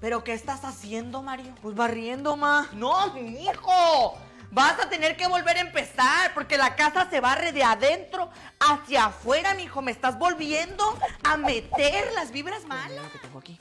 [0.00, 1.54] ¿Pero qué estás haciendo, Mario?
[1.60, 2.68] Pues barriendo, ma.
[2.72, 4.18] No, hijo.
[4.50, 8.30] Vas a tener que volver a empezar porque la casa se barre de adentro
[8.60, 9.82] hacia afuera, mijo.
[9.82, 10.84] Me estás volviendo
[11.24, 13.02] a meter las vibras malas.
[13.02, 13.58] Lo que tengo aquí.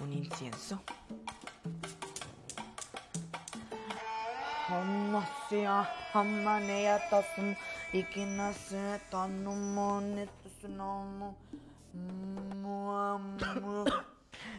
[0.00, 0.82] Un incienso.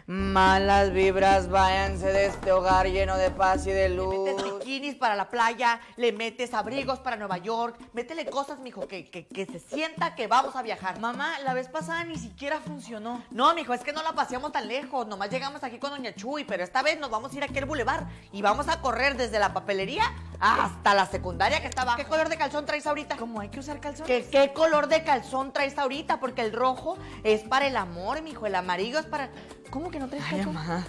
[0.06, 4.63] Malas vibras, váyanse de este hogar lleno de paz y de luz.
[4.64, 9.28] Bikinis para la playa, le metes abrigos para Nueva York, métele cosas, mijo, que, que,
[9.28, 11.00] que se sienta que vamos a viajar.
[11.00, 13.24] Mamá, la vez pasada ni siquiera funcionó.
[13.32, 15.08] No, mijo, es que no la paseamos tan lejos.
[15.08, 17.66] Nomás llegamos aquí con Doña Chuy, pero esta vez nos vamos a ir aquí al
[17.66, 20.04] bulevar y vamos a correr desde la papelería
[20.40, 21.98] hasta la secundaria que está abajo.
[21.98, 23.18] ¿Qué color de calzón traes ahorita?
[23.18, 24.08] ¿Cómo hay que usar calzones?
[24.08, 26.20] ¿Qué, ¿Qué color de calzón traes ahorita?
[26.20, 28.46] Porque el rojo es para el amor, mijo.
[28.46, 29.30] El amarillo es para.
[29.70, 30.54] ¿Cómo que no traes Ay, calzón?
[30.54, 30.86] mamá.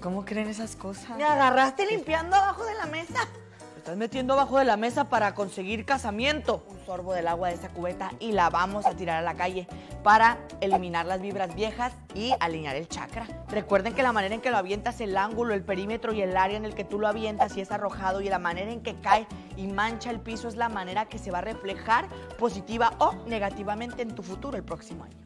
[0.00, 1.16] ¿Cómo creen esas cosas?
[1.16, 3.26] Me agarraste limpiando abajo de la mesa.
[3.74, 6.64] Te estás metiendo abajo de la mesa para conseguir casamiento.
[6.68, 9.66] Un sorbo del agua de esa cubeta y la vamos a tirar a la calle
[10.02, 13.26] para eliminar las vibras viejas y alinear el chakra.
[13.48, 16.56] Recuerden que la manera en que lo avientas, el ángulo, el perímetro y el área
[16.56, 19.26] en el que tú lo avientas si es arrojado y la manera en que cae
[19.56, 24.02] y mancha el piso es la manera que se va a reflejar positiva o negativamente
[24.02, 25.25] en tu futuro el próximo año.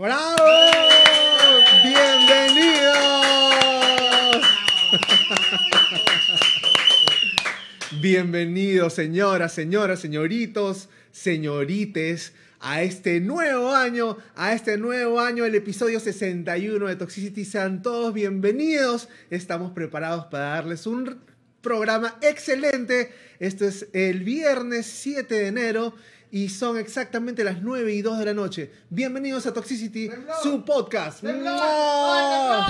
[0.00, 0.46] ¡Bravo!
[1.84, 3.20] ¡Bienvenidos!
[8.00, 16.00] Bienvenidos, señoras, señoras, señoritos, señorites, a este nuevo año, a este nuevo año, el episodio
[16.00, 17.44] 61 de Toxicity.
[17.44, 19.10] Sean todos bienvenidos.
[19.28, 21.20] Estamos preparados para darles un
[21.60, 23.12] programa excelente.
[23.38, 25.92] Esto es el viernes 7 de enero
[26.30, 28.70] y son exactamente las 9 y 2 de la noche.
[28.88, 30.10] Bienvenidos a Toxicity,
[30.42, 31.24] su podcast.
[31.24, 32.66] ¡Mua!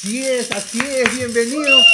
[0.00, 1.84] Así es, así es, bienvenidos.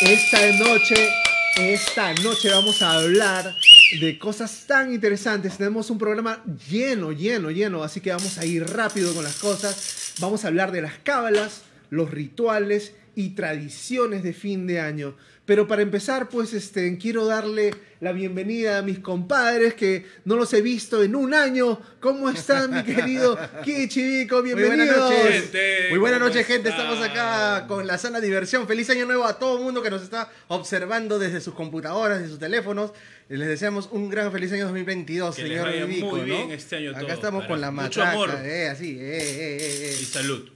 [0.00, 1.08] Esta noche,
[1.56, 3.54] esta noche vamos a hablar
[4.00, 5.56] de cosas tan interesantes.
[5.56, 10.14] Tenemos un programa lleno, lleno, lleno, así que vamos a ir rápido con las cosas.
[10.18, 15.16] Vamos a hablar de las cábalas, los rituales y tradiciones de fin de año.
[15.46, 20.52] Pero para empezar, pues este, quiero darle la bienvenida a mis compadres que no los
[20.52, 21.80] he visto en un año.
[22.00, 24.42] ¿Cómo están, mi querido Kichivico?
[24.42, 24.96] Muy Bienvenidos.
[24.98, 25.42] buenas noches.
[25.42, 26.68] Gente, Muy buenas ¿cómo noches, gente.
[26.70, 26.86] están?
[26.92, 28.66] Estamos acá con la sana diversión.
[28.66, 32.28] Feliz año nuevo a todo el mundo que nos está observando desde sus computadoras y
[32.28, 32.90] sus teléfonos.
[33.28, 36.26] Les deseamos un gran feliz año 2022, Que les señor vaya Vivico, muy ¿no?
[36.26, 38.30] bien este año Acá todo, estamos con la mucho matraca, amor.
[38.42, 39.98] eh, así, eh, eh, eh, eh.
[40.00, 40.48] Y salud.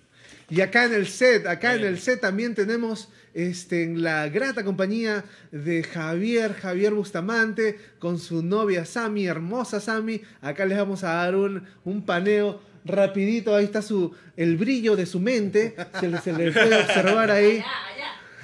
[0.50, 4.64] Y acá en el set, acá en el set también tenemos este, en la grata
[4.64, 10.22] compañía de Javier, Javier Bustamante, con su novia Sami, hermosa Sami.
[10.40, 15.06] Acá les vamos a dar un, un paneo rapidito, ahí está su, el brillo de
[15.06, 17.62] su mente, se le, se le puede observar ahí.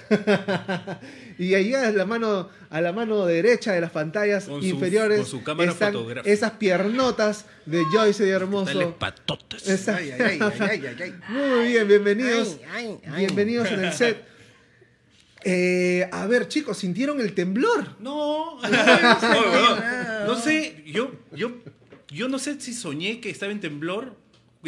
[1.38, 5.18] y allá a la mano a la mano derecha de las pantallas Con su- inferiores
[5.20, 6.32] con su cámara están fotográfica.
[6.32, 8.66] esas piernotas de Joyce de Hermoso.
[8.66, 9.68] Dale patotes.
[9.68, 11.14] Esa- Ay, ay, ay, ay, ay, ay.
[11.28, 12.58] Muy bien, bienvenidos.
[12.72, 13.24] Ay, ay, ay.
[13.26, 14.24] Bienvenidos en el set.
[15.44, 17.96] Eh, a ver, chicos, ¿sintieron el temblor?
[18.00, 19.78] No, Oye, weón,
[20.26, 21.52] no sé, yo, yo,
[22.08, 24.16] yo no sé si soñé que estaba en temblor,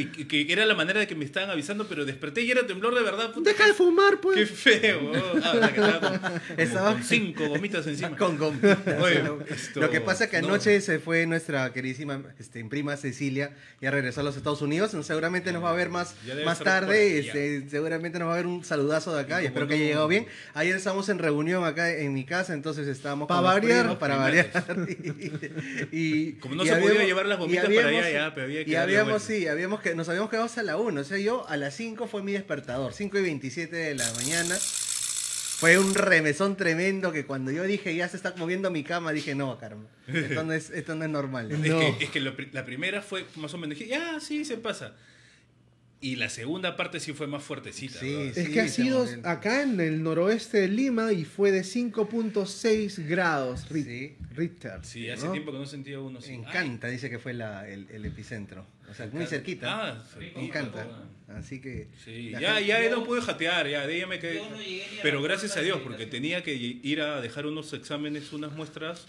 [0.06, 2.94] que, que era la manera de que me estaban avisando, pero desperté y era temblor
[2.94, 3.32] de verdad.
[3.32, 4.36] puta, Deja de fumar, pues.
[4.38, 5.12] Qué feo.
[5.42, 8.16] Ah, o sea, que estaba con, Estaba- con cinco gomitas encima.
[8.16, 8.78] Con gomitas.
[9.00, 10.48] Oye, esto- Lo que pasa es que no.
[10.48, 15.52] anoche se fue nuestra queridísima este, prima Cecilia, ya regresó a los Estados Unidos, seguramente
[15.52, 19.14] nos va a ver más, más tarde, este, seguramente nos va a ver un saludazo
[19.14, 20.26] de acá Y espero que haya llegado bien.
[20.54, 23.80] Ayer estábamos en reunión acá en mi casa, entonces estábamos Pa' con los variar.
[23.80, 24.48] primos, para variar.
[25.92, 28.64] y, Como no y se podía llevar las gomitas para habíamos- allá, ya, pero había
[28.64, 31.48] que Y habíamos, sí, habíamos que, nos habíamos quedado hasta la 1, o sea, yo
[31.48, 34.56] a las 5 fue mi despertador, 5 y 27 de la mañana.
[34.56, 39.34] Fue un remesón tremendo que cuando yo dije ya se está moviendo mi cama, dije,
[39.34, 41.50] no, Carmen, esto no es, esto no es normal.
[41.50, 41.80] Es No.
[41.80, 44.94] que, es que lo la primera fue más o menos, dije, ya, sí, se pasa.
[46.00, 47.98] Y la segunda parte sí fue más fuertecita.
[47.98, 48.38] Sí, ¿verdad?
[48.38, 53.04] Es sí, que ha sido acá en el noroeste de Lima y fue de 5.6
[53.08, 54.16] grados Ri- Sí.
[54.36, 54.78] Richter.
[54.82, 55.32] Sí, hace ¿no?
[55.32, 56.34] tiempo que no sentía uno así.
[56.34, 58.64] Encanta, dice que fue la- el, el epicentro.
[58.88, 59.88] O sea, muy cerquita.
[59.88, 60.86] Ah, cerquita, Encanta.
[61.36, 61.88] Así que.
[62.04, 64.40] Sí, ya, gente- ya no pude jatear, ya, de me quedé.
[65.02, 69.06] Pero gracias a Dios, porque tenía que ir a dejar unos exámenes, unas muestras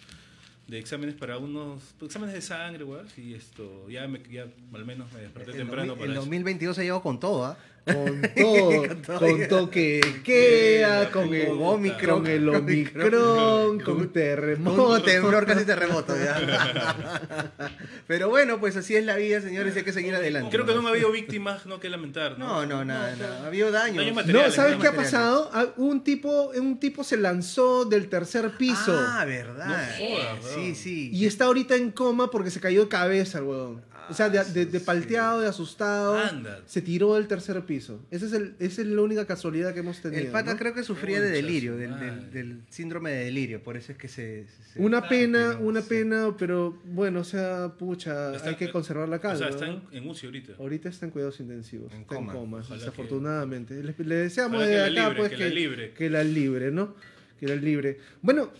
[0.69, 3.07] de exámenes para unos pues, exámenes de sangre, weón.
[3.18, 4.44] Y esto, ya, me, ya
[4.74, 6.21] al menos me desperté El, temprano 2000 para el eso.
[6.21, 7.57] 2022 ha llegado con todo, ¿ah?
[7.89, 9.19] Con todo, Con todo.
[9.19, 15.01] con toque de queda, con el Con Omicron, con el con Omicron, con Con terremoto.
[15.01, 17.09] temblor, casi terremoto, ya.
[18.07, 20.49] Pero bueno, pues así es la vida, señores, y hay que seguir adelante.
[20.51, 22.47] Creo que no ha habido víctimas, no que lamentar, ¿no?
[22.47, 23.43] No, no, nada, nada.
[23.43, 24.03] Ha habido daños.
[24.05, 24.81] Daño No, ¿sabes ¿no?
[24.81, 25.49] qué ha pasado?
[25.53, 29.67] Ah, Un tipo, un tipo se lanzó del tercer piso Ah, verdad.
[29.67, 31.09] No jodas, sí, sí.
[31.13, 33.81] y está ahorita en coma porque se cayó de cabeza el huevón.
[34.09, 36.17] O sea, de, de- de palteado, de asustado.
[36.17, 36.61] Anda.
[36.65, 38.06] Se tiró del tercer piso.
[38.11, 40.21] Esa es, el, esa es la única casualidad que hemos tenido.
[40.21, 40.59] El pata ¿no?
[40.59, 44.07] creo que sufría de delirio, del, del- del síndrome de delirio, por eso es que
[44.07, 44.45] se...
[44.73, 45.89] se- Una pena, tiró, una sí.
[45.89, 49.38] pena, pero bueno, o sea, pucha, Está- hay que conservar la O calma.
[49.38, 49.81] sea, está ¿no?
[49.91, 50.53] en, en UCI ahorita.
[50.59, 52.33] Ahorita está en cuidados intensivos, En está coma.
[52.33, 53.83] en coma, Ojalá que- desafortunadamente.
[53.83, 55.91] Le, le deseamos que de acá, libre, pues, que la libre.
[55.94, 56.95] que la libre, ¿no?
[57.39, 57.97] Que la libre.
[58.21, 58.51] Bueno,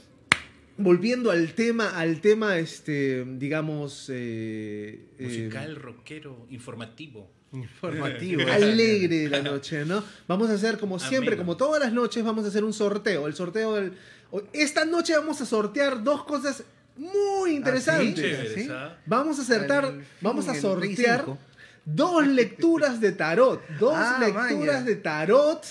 [0.80, 7.30] volviendo al tema, al tema, este, digamos, eh, eh, Musical, rockero, informativo.
[7.52, 8.42] Informativo.
[8.52, 10.04] alegre de la noche, ¿no?
[10.28, 13.28] Vamos a hacer como siempre, como todas las noches, vamos a hacer un sorteo.
[13.28, 13.94] El sorteo del.
[14.54, 16.64] Esta noche vamos a sortear dos cosas
[16.96, 18.16] muy interesantes.
[18.16, 18.68] Chéveres, ¿sí?
[18.72, 18.98] ¿ah?
[19.06, 21.38] Vamos a acertar, El vamos a sortear 25.
[21.86, 23.62] dos lecturas de tarot.
[23.80, 24.82] Dos Ah, lecturas maña.
[24.84, 25.66] de tarot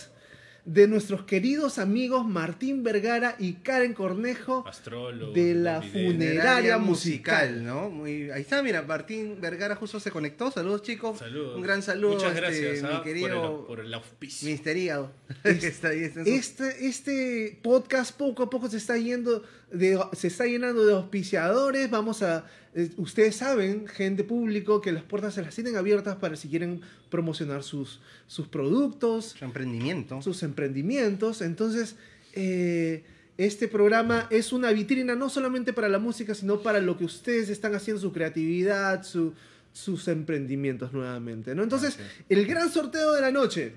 [0.68, 4.64] de nuestros queridos amigos Martín Vergara y Karen Cornejo.
[4.68, 5.32] Astrólogo.
[5.32, 7.64] De la funeraria musical.
[7.64, 7.88] ¿no?
[7.88, 10.50] Muy, ahí está, mira, Martín Vergara justo se conectó.
[10.50, 11.18] Saludos, chicos.
[11.20, 11.56] Saludos.
[11.56, 12.14] Un gran saludo.
[12.14, 13.02] Muchas este, gracias mi ¿ah?
[13.02, 14.46] querido por, el, por el auspicio.
[14.50, 15.10] Mister Hígado.
[15.42, 19.42] que está ahí, está en su- Este, este podcast poco a poco se está yendo
[19.72, 21.90] de, se está llenando de auspiciadores.
[21.90, 22.44] Vamos a.
[22.74, 26.80] eh, ustedes saben, gente público, que las puertas se las tienen abiertas para si quieren
[27.10, 30.22] promocionar sus, sus productos, su emprendimiento.
[30.22, 31.42] sus emprendimientos.
[31.42, 31.96] Entonces,
[32.34, 33.04] eh,
[33.36, 37.48] este programa es una vitrina no solamente para la música, sino para lo que ustedes
[37.48, 39.32] están haciendo, su creatividad, su-
[39.72, 41.54] sus emprendimientos nuevamente.
[41.54, 41.62] ¿no?
[41.62, 41.98] Entonces,
[42.28, 43.74] el gran sorteo de la noche,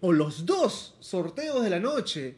[0.00, 2.36] o los dos sorteos de la noche,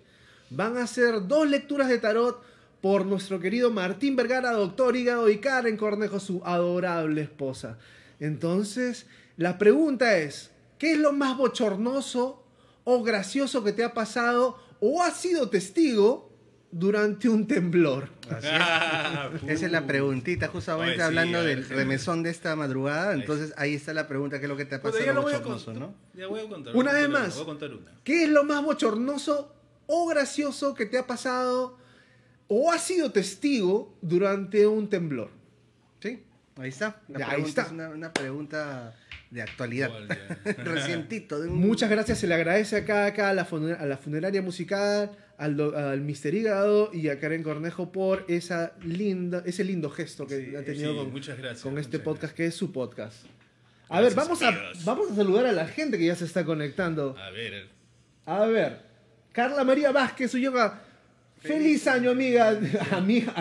[0.50, 2.42] van a ser dos lecturas de tarot
[2.82, 7.78] por nuestro querido Martín Vergara, doctor Hígado, y Karen Cornejo, su adorable esposa.
[8.18, 9.06] Entonces,
[9.36, 12.44] la pregunta es, ¿qué es lo más bochornoso
[12.84, 16.32] o gracioso que te ha pasado o has sido testigo
[16.72, 18.08] durante un temblor?
[18.28, 21.72] Ah, Esa es la preguntita, justamente Oye, sí, hablando del sí.
[21.74, 23.14] remesón de esta madrugada.
[23.14, 25.34] Entonces ahí está la pregunta, ¿qué es lo que te ha pasado ya lo voy
[25.34, 25.88] a bochornoso, contar.
[25.88, 25.94] no?
[26.14, 26.74] Ya voy a contar.
[26.74, 27.34] Una vez más.
[27.34, 27.92] Voy a contar una.
[28.02, 29.54] ¿Qué es lo más bochornoso
[29.86, 31.80] o gracioso que te ha pasado
[32.54, 35.30] o has sido testigo durante un temblor?
[36.00, 36.22] Sí,
[36.56, 37.00] ahí está.
[37.08, 37.62] Ya, ahí pregunta está.
[37.62, 38.94] Es una, una pregunta
[39.30, 39.90] de actualidad.
[40.58, 41.40] Recientito.
[41.40, 41.56] De un...
[41.56, 46.00] Muchas gracias, se le agradece acá, acá a, la a la funeraria musical, al, al
[46.02, 50.62] Mister Hígado y a Karen Cornejo por esa linda, ese lindo gesto que Sí, ha
[50.62, 53.24] tenido sí, con, muchas gracias, con este muchas podcast, que es su podcast.
[53.88, 56.44] A Gracias, ver, vamos a, vamos a saludar a la gente que ya se está
[56.44, 57.16] conectando.
[57.18, 57.68] A ver.
[58.24, 58.80] A ver,
[59.32, 60.82] Carla María Vázquez, su yoga.
[61.42, 62.58] Feliz año, amiga.
[62.92, 63.34] Amiga,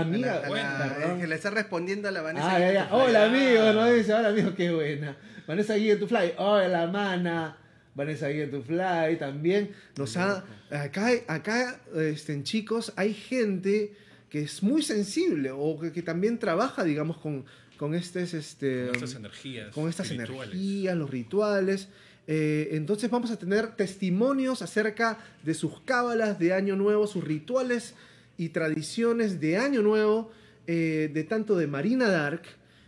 [1.19, 2.55] que le está respondiendo a la Vanessa.
[2.55, 2.83] Ah, ya, ya.
[2.85, 2.95] Guito.
[2.95, 3.25] Hola, Ah.
[3.25, 3.73] amigo.
[3.73, 5.17] No dice, hola, amigo, qué buena.
[5.47, 6.33] Vanessa Guía tu Fly.
[6.37, 7.57] Hola, mana.
[7.93, 9.71] Vanessa Guía tu Fly también.
[9.97, 10.43] Nos ha.
[10.71, 13.93] Acá, acá este, chicos, hay gente
[14.29, 17.45] que es muy sensible o que, que también trabaja, digamos, con,
[17.77, 19.73] con este, Con estas energías.
[19.73, 21.89] con estas energías, los rituales.
[22.33, 27.93] Eh, entonces vamos a tener testimonios acerca de sus cábalas de Año Nuevo, sus rituales
[28.37, 30.31] y tradiciones de Año Nuevo,
[30.65, 32.43] eh, de tanto de Marina Dark,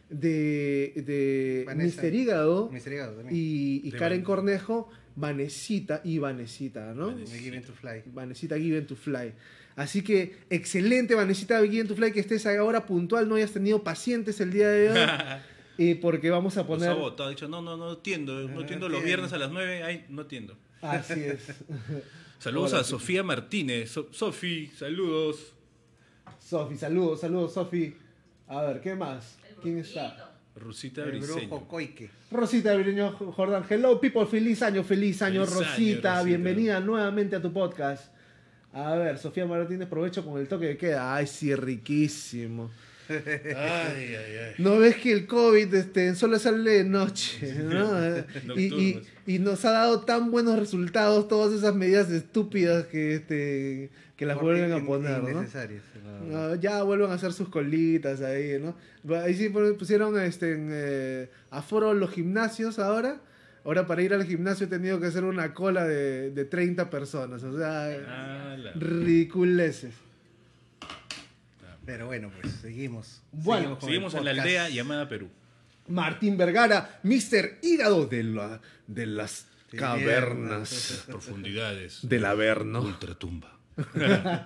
[0.09, 1.65] de, de.
[1.75, 3.35] Mister Hígado Mister Hígado también.
[3.35, 7.07] y, y De Karen Van- Vanesita Vanesita y Vanesita, ¿no?
[7.07, 7.61] Vanesita.
[7.67, 8.03] To Fly.
[8.13, 9.33] Vanesita Given to Fly.
[9.75, 14.39] Así que excelente, Vanesita Given to Fly, que estés ahora puntual, no hayas tenido pacientes
[14.39, 14.97] el día de hoy.
[15.77, 16.91] eh, porque vamos a poner.
[16.91, 20.05] ha dicho, no, no, no atiendo, no No atiendo los viernes a las 9, ay,
[20.09, 20.55] no atiendo.
[20.81, 21.47] Así es.
[22.39, 22.89] Saludos Hola, a sí.
[22.89, 23.89] Sofía Martínez.
[23.91, 25.53] So- Sofi, saludos.
[26.39, 27.95] Sofi, saludos, saludos, Sofi.
[28.47, 29.37] A ver, ¿qué más?
[29.61, 30.29] ¿Quién está?
[30.55, 31.47] Rusita El Briseño.
[31.47, 32.09] brujo Coique.
[32.29, 33.63] Rosita Briño Jordán.
[33.69, 34.25] Hello, people.
[34.27, 36.09] Feliz año, feliz año, Feliz año, Rosita.
[36.09, 36.23] Rosita.
[36.23, 38.13] Bienvenida nuevamente a tu podcast.
[38.73, 41.15] A ver, Sofía Martínez, provecho con el toque de queda.
[41.15, 42.69] Ay, sí, riquísimo.
[43.09, 43.15] Ay,
[43.55, 44.53] ay, ay.
[44.57, 47.89] No ves que el COVID este, solo sale de noche, ¿no?
[48.57, 53.89] Y, y- y nos ha dado tan buenos resultados todas esas medidas estúpidas que, este,
[54.17, 56.55] que las Porque vuelven a poner, ¿no?
[56.55, 58.75] ya vuelven a hacer sus colitas ahí, ¿no?
[59.15, 63.21] Ahí sí pusieron este, en, eh, aforo los gimnasios ahora.
[63.65, 67.43] Ahora para ir al gimnasio he tenido que hacer una cola de, de 30 personas.
[67.45, 69.93] O sea, Ah, la- ridiculeces.
[71.85, 73.21] Pero bueno, pues seguimos.
[73.31, 75.29] Bueno, con Seguimos el en la aldea llamada Perú.
[75.87, 77.59] Martín Vergara, Mr.
[77.61, 81.99] Hígado de, la, de las Sí, cavernas Profundidades.
[82.07, 82.81] del Averno.
[82.81, 83.57] Ultratumba.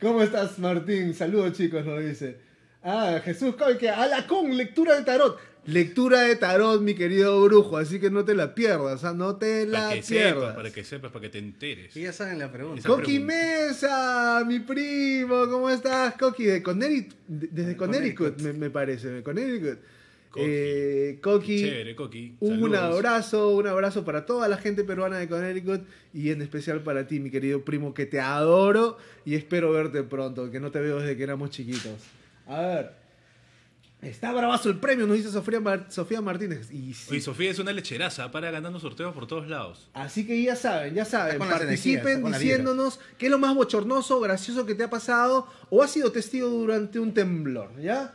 [0.00, 1.14] ¿Cómo estás, Martín?
[1.14, 2.38] Saludos, chicos, nos dice.
[2.82, 5.38] Ah, Jesús que a la con lectura de tarot.
[5.64, 9.12] Lectura de tarot, mi querido brujo, así que no te la pierdas, ¿ah?
[9.14, 10.34] no te la Para que pierdas.
[10.34, 11.96] sepas, para que sepas, para que te enteres.
[11.96, 12.82] Y ya saben la pregunta.
[12.88, 13.20] Coqui.
[13.20, 16.14] Mesa, mi primo, ¿cómo estás?
[16.14, 18.42] Coqui, de Connecticut, de- desde Connecticut, Connecticut.
[18.42, 19.78] me, me parece, de Connecticut.
[20.30, 20.44] Coqui.
[20.48, 22.36] Eh, Coqui, Chévere, Coqui.
[22.40, 22.78] un Saludos.
[22.80, 27.20] abrazo, un abrazo para toda la gente peruana de Connecticut y en especial para ti,
[27.20, 31.16] mi querido primo, que te adoro y espero verte pronto, que no te veo desde
[31.16, 31.92] que éramos chiquitos.
[32.48, 33.01] A ver,
[34.02, 36.70] está bravazo el premio, nos dice Sofía, Mar- Sofía Martínez.
[36.70, 37.06] Y sí.
[37.10, 39.88] Oye, Sofía es una lecheraza, para ganando sorteos por todos lados.
[39.94, 44.66] Así que ya saben, ya saben, energías, participen diciéndonos qué es lo más bochornoso, gracioso
[44.66, 48.14] que te ha pasado o has sido testigo durante un temblor, ¿ya?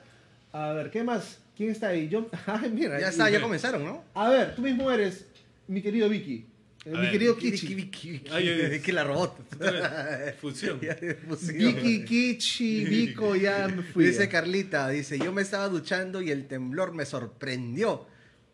[0.52, 1.40] A ver, ¿qué más?
[1.56, 2.08] ¿Quién está ahí?
[2.08, 2.28] Yo...
[2.46, 3.00] Ay, mira.
[3.00, 4.04] Ya está, ya comenzaron, ¿no?
[4.14, 5.26] A ver, tú mismo eres
[5.68, 6.46] mi querido Vicky,
[6.92, 7.76] mi ver, querido Kichi.
[7.76, 8.24] Vicky,
[8.72, 9.38] Vicky, la robot.
[10.42, 10.80] Fusión.
[10.80, 14.06] Vicky, Kichi, Vico, ya me fui.
[14.06, 14.30] Dice.
[14.30, 18.08] Carlita, dice, yo me estaba duchando y el temblor me sorprendió.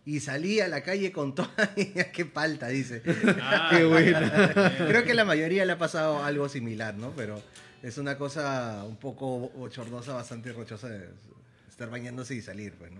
[0.05, 1.53] Y salí a la calle con toda...
[2.13, 2.67] ¡Qué palta!
[2.67, 3.01] Dice.
[3.41, 4.75] Ah, Qué buena.
[4.87, 7.13] Creo que la mayoría le ha pasado algo similar, ¿no?
[7.15, 7.41] Pero
[7.81, 11.07] es una cosa un poco bochornosa, bastante rochosa de
[11.69, 12.99] estar bañándose y salir, pues, ¿no?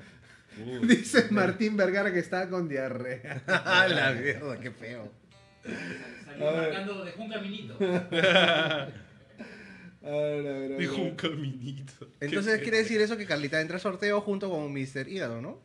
[0.66, 0.88] Uy.
[0.88, 3.44] Dice Martín Vergara que está con diarrea.
[3.48, 4.60] ¡Ah, la mierda!
[4.60, 5.12] ¡Qué feo!
[6.26, 7.78] Salió marcando, dejó un caminito.
[10.06, 10.78] A ver, a ver, a ver.
[10.80, 11.94] Dijo un caminito.
[12.20, 15.08] Entonces quiere decir eso que Carlita entra al sorteo junto con Mr.
[15.08, 15.60] Hígado, ¿no?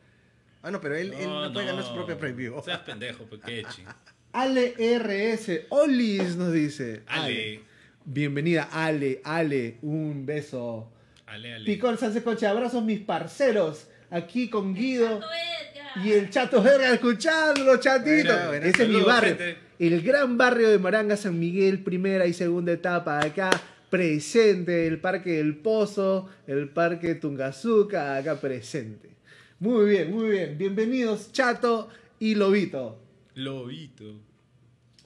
[0.61, 2.61] Ah, no, pero él, él no puede ganar su propio premio.
[2.63, 3.83] Seas pendejo, pequechi.
[4.31, 7.03] Ale RS, Olis nos dice.
[7.07, 7.61] Ale.
[8.05, 10.89] Bienvenida, Ale, Ale, un beso.
[11.25, 11.65] Ale, ale.
[11.65, 13.87] Picón Sánchez Coche, abrazos mis parceros.
[14.09, 16.05] Aquí con Guido Chato Edgar.
[16.05, 18.33] y el Chato Verga escuchándolo, chatito.
[18.47, 18.65] Buena.
[18.65, 19.35] Ese es mi barrio.
[19.37, 19.68] gente.
[19.79, 23.21] El gran barrio de Maranga, San Miguel, primera y segunda etapa.
[23.21, 23.49] Acá
[23.89, 29.15] presente, el Parque del Pozo, el Parque Tungazuca, acá presente.
[29.57, 30.57] Muy bien, muy bien.
[30.57, 31.87] Bienvenidos, Chato
[32.19, 32.99] y Lobito.
[33.35, 34.19] Lobito.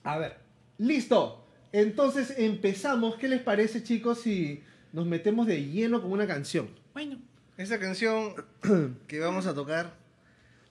[0.01, 0.37] A ver,
[0.79, 1.45] listo.
[1.71, 3.15] Entonces empezamos.
[3.17, 6.67] ¿Qué les parece, chicos, si nos metemos de lleno con una canción?
[6.95, 7.19] Bueno.
[7.57, 8.33] Esta canción
[9.07, 10.02] que vamos a tocar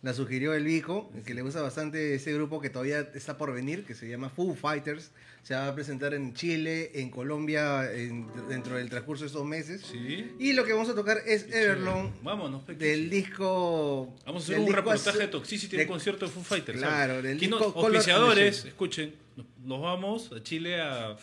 [0.03, 3.85] la sugirió el Vico, que le gusta bastante ese grupo que todavía está por venir,
[3.85, 5.13] que se llama Foo Fighters.
[5.45, 9.83] Se va a presentar en Chile, en Colombia, en- dentro del transcurso de estos meses.
[9.91, 10.33] Sí.
[10.39, 12.11] Y lo que vamos a tocar es Everlong.
[12.23, 12.85] Vámonos, pequechi.
[12.91, 14.15] del disco.
[14.27, 16.79] Vamos a hacer un reportaje de Toxicity de- en concierto de Foo Fighters.
[16.79, 17.23] Claro, ¿sabes?
[17.25, 21.17] del disco Color auspiciadores, escuchen, nos- nos vamos a Chile a,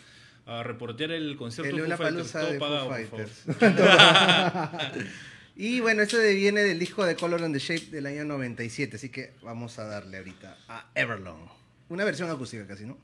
[0.45, 2.31] a reportear el concierto El de Foo Fighters.
[2.31, 3.31] Todo de Foo pagado, por Fighters.
[3.57, 4.99] favor.
[5.61, 9.09] Y bueno, esto viene del disco de Color and the Shape del año 97, así
[9.09, 11.49] que vamos a darle ahorita a Everlong.
[11.89, 12.97] Una versión acústica casi, ¿no?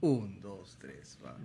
[0.00, 1.36] Un, dos, tres, va.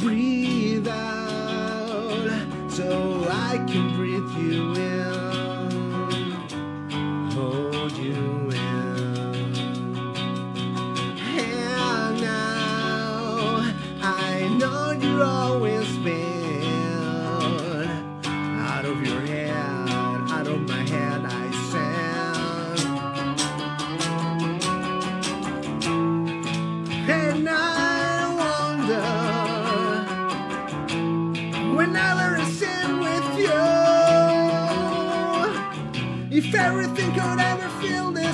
[0.00, 2.30] Breathe out
[2.68, 4.99] so I can breathe you in,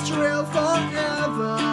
[0.07, 1.66] trail forever.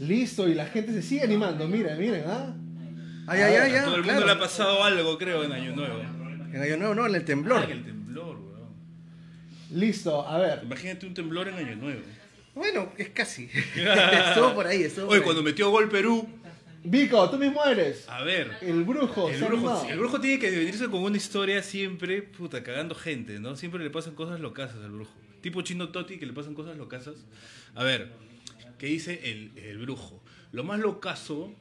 [0.00, 1.68] Listo, y la gente se sigue animando.
[1.68, 2.56] Miren, miren, ¿ah?
[3.26, 4.10] Ay, ay, ay, A todo el ay.
[4.10, 6.00] mundo le ha pasado algo, creo, en Año Nuevo.
[6.00, 7.62] En Año Nuevo, no, en el temblor.
[7.66, 8.70] Ay, el temblor, weón.
[9.72, 10.60] Listo, a ver.
[10.64, 12.00] Imagínate un temblor en Año Nuevo.
[12.54, 13.44] Bueno, es casi.
[14.28, 15.24] estuvo por ahí, estuvo por Oye, ahí.
[15.24, 16.28] cuando metió gol Perú,
[16.82, 18.08] Vico, tú mismo eres.
[18.08, 18.56] a ver.
[18.62, 19.28] El brujo.
[19.28, 23.54] El brujo, el brujo tiene que venirse con una historia siempre, puta, cagando gente, ¿no?
[23.54, 25.12] Siempre le pasan cosas locasas al brujo.
[25.42, 27.16] Tipo Chino Toti que le pasan cosas locasas.
[27.74, 28.10] A ver,
[28.80, 30.22] ¿qué dice el, el brujo?
[30.52, 31.52] Lo más locazo,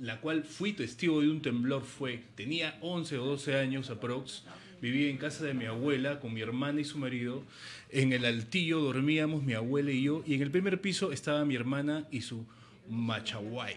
[0.00, 4.42] la cual fui testigo de un temblor fue, tenía 11 o 12 años aprox,
[4.82, 7.44] vivía en casa de mi abuela con mi hermana y su marido.
[7.90, 11.54] En el altillo dormíamos mi abuela y yo, y en el primer piso estaba mi
[11.54, 12.44] hermana y su
[12.90, 13.76] machaguay.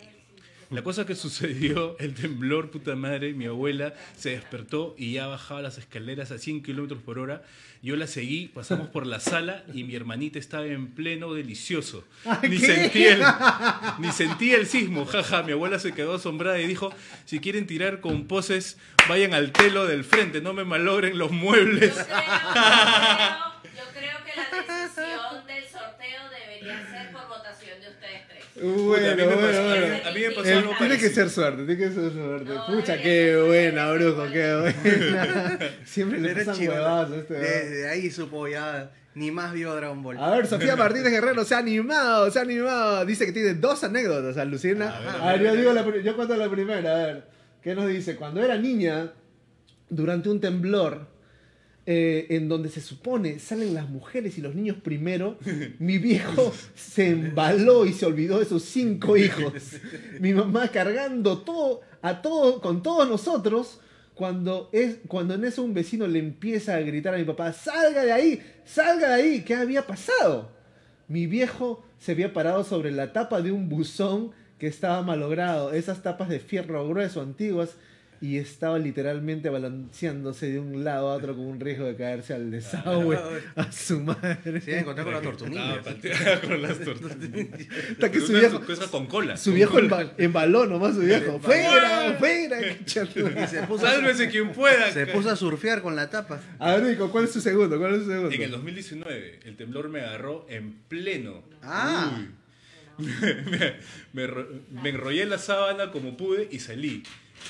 [0.71, 5.61] La cosa que sucedió, el temblor, puta madre, mi abuela se despertó y ya bajaba
[5.61, 7.43] las escaleras a 100 kilómetros por hora.
[7.83, 12.03] Yo la seguí, pasamos por la sala y mi hermanita estaba en pleno delicioso.
[12.43, 12.65] Ni ¿qué?
[12.65, 13.21] sentí, el,
[13.99, 15.41] ni sentí el sismo, jaja.
[15.43, 16.93] Mi abuela se quedó asombrada y dijo,
[17.25, 18.77] si quieren tirar con poses,
[19.09, 21.95] vayan al telo del frente, no me malogren los muebles.
[21.97, 27.81] Yo creo, yo creo- yo creo que la decisión del sorteo debería ser por votación
[27.81, 27.87] de
[28.61, 29.95] Bueno, a mí me bueno, pasó, bueno.
[30.05, 31.13] a mí me pasó El- algo tiene que parecido.
[31.13, 32.53] ser suerte, tiene que ser suerte.
[32.53, 34.05] No, Pucha, debería qué ser buena, suerte.
[34.05, 35.59] brujo, qué buena.
[35.85, 37.47] Siempre le Era pasan chivo, huevadas a este huevón.
[37.49, 40.17] Desde ahí supo ya, ni más vio Dragon Ball.
[40.17, 43.05] A ver, Sofía Martínez Guerrero se ha animado, se ha animado.
[43.05, 44.89] Dice que tiene dos anécdotas, alucina.
[44.95, 47.05] A ver, A a ver, ver, yo, digo la pri- yo cuento la primera, a
[47.07, 47.23] ver.
[47.61, 48.15] ¿Qué nos dice?
[48.15, 49.11] Cuando era niña,
[49.89, 51.07] durante un temblor,
[51.87, 55.37] eh, en donde se supone salen las mujeres y los niños primero,
[55.79, 59.53] mi viejo se embaló y se olvidó de sus cinco hijos.
[60.19, 63.79] Mi mamá cargando todo, a todo, con todos nosotros,
[64.13, 68.03] cuando, es, cuando en eso un vecino le empieza a gritar a mi papá, salga
[68.03, 70.51] de ahí, salga de ahí, ¿qué había pasado?
[71.07, 76.03] Mi viejo se había parado sobre la tapa de un buzón que estaba malogrado, esas
[76.03, 77.77] tapas de fierro grueso antiguas,
[78.21, 82.51] y estaba literalmente balanceándose de un lado a otro con un riesgo de caerse al
[82.51, 83.17] desagüe
[83.55, 84.61] a su madre.
[84.61, 85.75] Se iba a encontrar con la tortuguilla.
[85.77, 87.17] Estaba pateada con las tortugas.
[87.93, 89.37] Hasta que su viejo, cosa con cola.
[89.37, 89.79] su viejo
[90.19, 91.39] embaló nomás su viejo.
[91.39, 92.15] ¡Fuera!
[92.19, 92.59] ¡Fuera!
[92.85, 94.91] Se puso, Sálvese quien pueda.
[94.91, 96.39] se puso a surfear con la tapa.
[96.59, 97.79] A ver, Nico, ¿cuál es su segundo?
[97.79, 98.35] ¿Cuál es su segundo?
[98.35, 101.43] En el 2019, el temblor me agarró en pleno.
[101.63, 102.19] Ah.
[102.19, 102.29] Uy.
[104.13, 104.33] me, me
[104.69, 107.01] me enrollé en la sábana como pude y salí.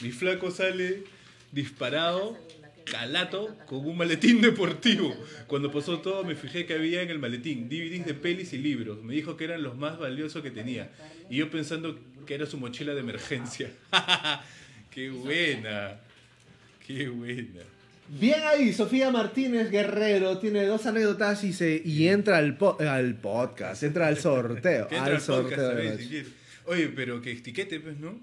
[0.02, 1.04] Mi flaco sale
[1.52, 2.38] disparado,
[2.86, 5.14] calato, con un maletín deportivo.
[5.48, 9.04] Cuando pasó todo, me fijé que había en el maletín DVDs de pelis y libros.
[9.04, 10.90] Me dijo que eran los más valiosos que tenía.
[11.30, 13.70] Y yo pensando que era su mochila de emergencia.
[14.92, 16.00] ¡Qué buena!
[16.86, 17.62] ¡Qué buena!
[18.10, 23.16] Bien ahí, Sofía Martínez Guerrero tiene dos anécdotas y, se, y entra al, po- al
[23.16, 24.88] podcast, entra al sorteo.
[24.92, 26.26] Al podcast sorteo de.
[26.66, 28.20] Oye, pero que etiquete, pues, ¿no?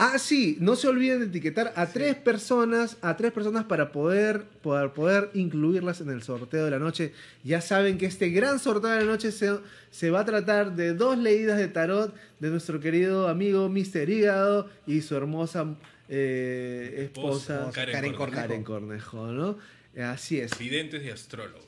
[0.00, 4.44] Ah, sí, no se olviden de etiquetar a tres personas, a tres personas para poder,
[4.62, 7.12] poder, poder incluirlas en el sorteo de la noche.
[7.42, 9.58] Ya saben que este gran sorteo de la noche se,
[9.90, 14.70] se va a tratar de dos leídas de tarot de nuestro querido amigo Mister Hígado
[14.86, 15.74] y su hermosa
[16.08, 18.40] eh, esposa Esposa, Karen Karen Cornejo.
[18.40, 19.58] Karen Cornejo, ¿no?
[20.00, 20.56] Así es.
[20.56, 21.64] Videntes y astrólogos.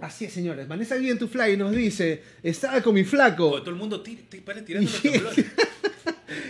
[0.00, 0.66] Así es, señores.
[0.66, 3.60] Vanessa Guillén tu Fly nos dice, estaba con mi flaco.
[3.60, 4.22] Todo el mundo tira,
[4.64, 4.90] tirando
[5.22, 5.34] los.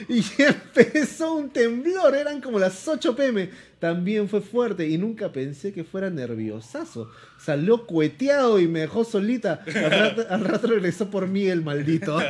[0.08, 3.50] Y empezó un temblor, eran como las 8 pm.
[3.78, 7.10] También fue fuerte y nunca pensé que fuera nerviosazo.
[7.38, 9.62] Salió cueteado y me dejó solita.
[9.66, 12.18] Al rato, al rato regresó por mí el maldito.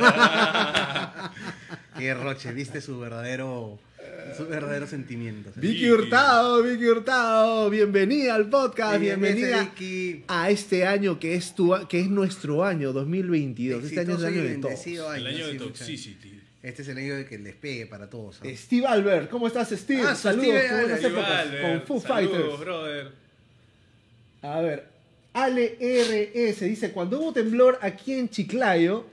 [1.97, 3.79] Qué roche, viste su verdadero,
[4.35, 5.49] su verdadero sentimiento.
[5.55, 9.71] Vicky Hurtado, Vicky Hurtado, bienvenida al podcast, Bien, bienvenida
[10.27, 13.85] a este año que es tu que es nuestro año 2022.
[13.85, 14.87] Este año es el año de todos.
[14.87, 15.53] El año de.
[15.55, 16.34] Toxicity.
[16.65, 18.41] Este es el año de que les pegue para todos.
[18.43, 18.49] ¿no?
[18.55, 20.01] Steve Albert, ¿cómo estás Steve?
[20.03, 21.03] Ah, Saludos, Steve Albert.
[21.05, 22.59] Igual, con Foo saludos, Fighters.
[22.59, 23.11] brother.
[24.41, 24.87] A ver,
[25.33, 29.05] Ale RS dice, cuando hubo temblor aquí en Chiclayo,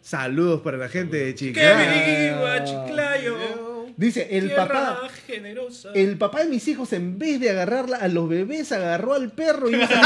[0.00, 2.36] saludos para la gente de ¡Qué Chiclayo.
[2.36, 3.69] viva, Chiclayo!
[3.96, 5.90] Dice, el papá, generosa.
[5.94, 9.68] el papá de mis hijos en vez de agarrarla a los bebés, agarró al perro
[9.70, 10.04] y iba a salir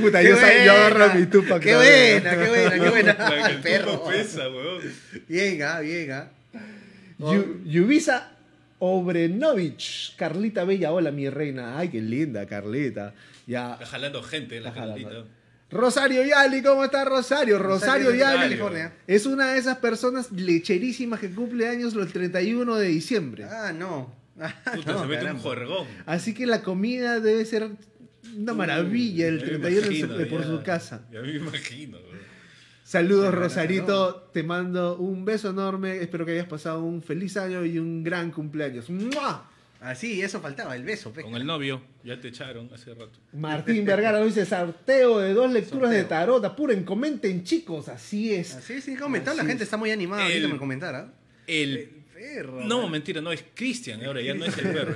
[0.00, 1.60] Puta, yo, Qué sa- yo agarro a buena, mi tupa.
[1.60, 3.12] Qué buena, qué buena, qué buena.
[3.48, 4.04] El perro.
[4.04, 4.80] pesa, weón.
[5.28, 6.28] Bien, ah, bien, ah.
[7.18, 8.30] Yu- Yubisa
[8.78, 11.78] Obrenovich, Carlita Bella, hola mi reina.
[11.78, 13.12] Ay, qué linda, Carlita.
[13.46, 13.74] Ya.
[13.74, 15.08] Está jalando gente, la Está jalando.
[15.08, 15.30] Carlita.
[15.70, 17.58] Rosario Yali, ¿cómo está Rosario?
[17.58, 18.92] Rosario, Rosario de Yali California.
[19.06, 23.44] es una de esas personas lecherísimas que cumple años el 31 de diciembre.
[23.44, 24.12] Ah, no.
[24.40, 25.86] Ah, Puta, no, se mete un juergón.
[26.06, 27.68] Así que la comida debe ser
[28.36, 30.46] una maravilla el Ya me 31 de imagino, septiembre por ya.
[30.46, 31.06] su casa.
[31.12, 31.98] Ya me imagino.
[32.82, 37.78] Saludos Rosarito, te mando un beso enorme, espero que hayas pasado un feliz año y
[37.78, 38.90] un gran cumpleaños.
[38.90, 39.48] ¡Mua!
[39.82, 41.10] Ah, sí, eso faltaba, el beso.
[41.12, 41.22] pe.
[41.22, 43.18] Con el novio, ya te echaron hace rato.
[43.32, 48.54] Martín Vergara nos dice sorteo de dos lecturas de tarot, apuren, comenten chicos, así es.
[48.56, 49.68] Así sí, comentando, la Así gente es.
[49.68, 51.14] está muy animada ahorita El- me comentara.
[51.46, 51.96] El.
[52.20, 52.62] Perro.
[52.66, 54.94] No, mentira, no, es Cristian ahora, ya no es el perro.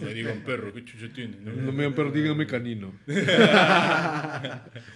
[0.00, 1.36] Me digan perro, ¿qué chucho tiene?
[1.42, 2.94] No, me han perdido mi canino.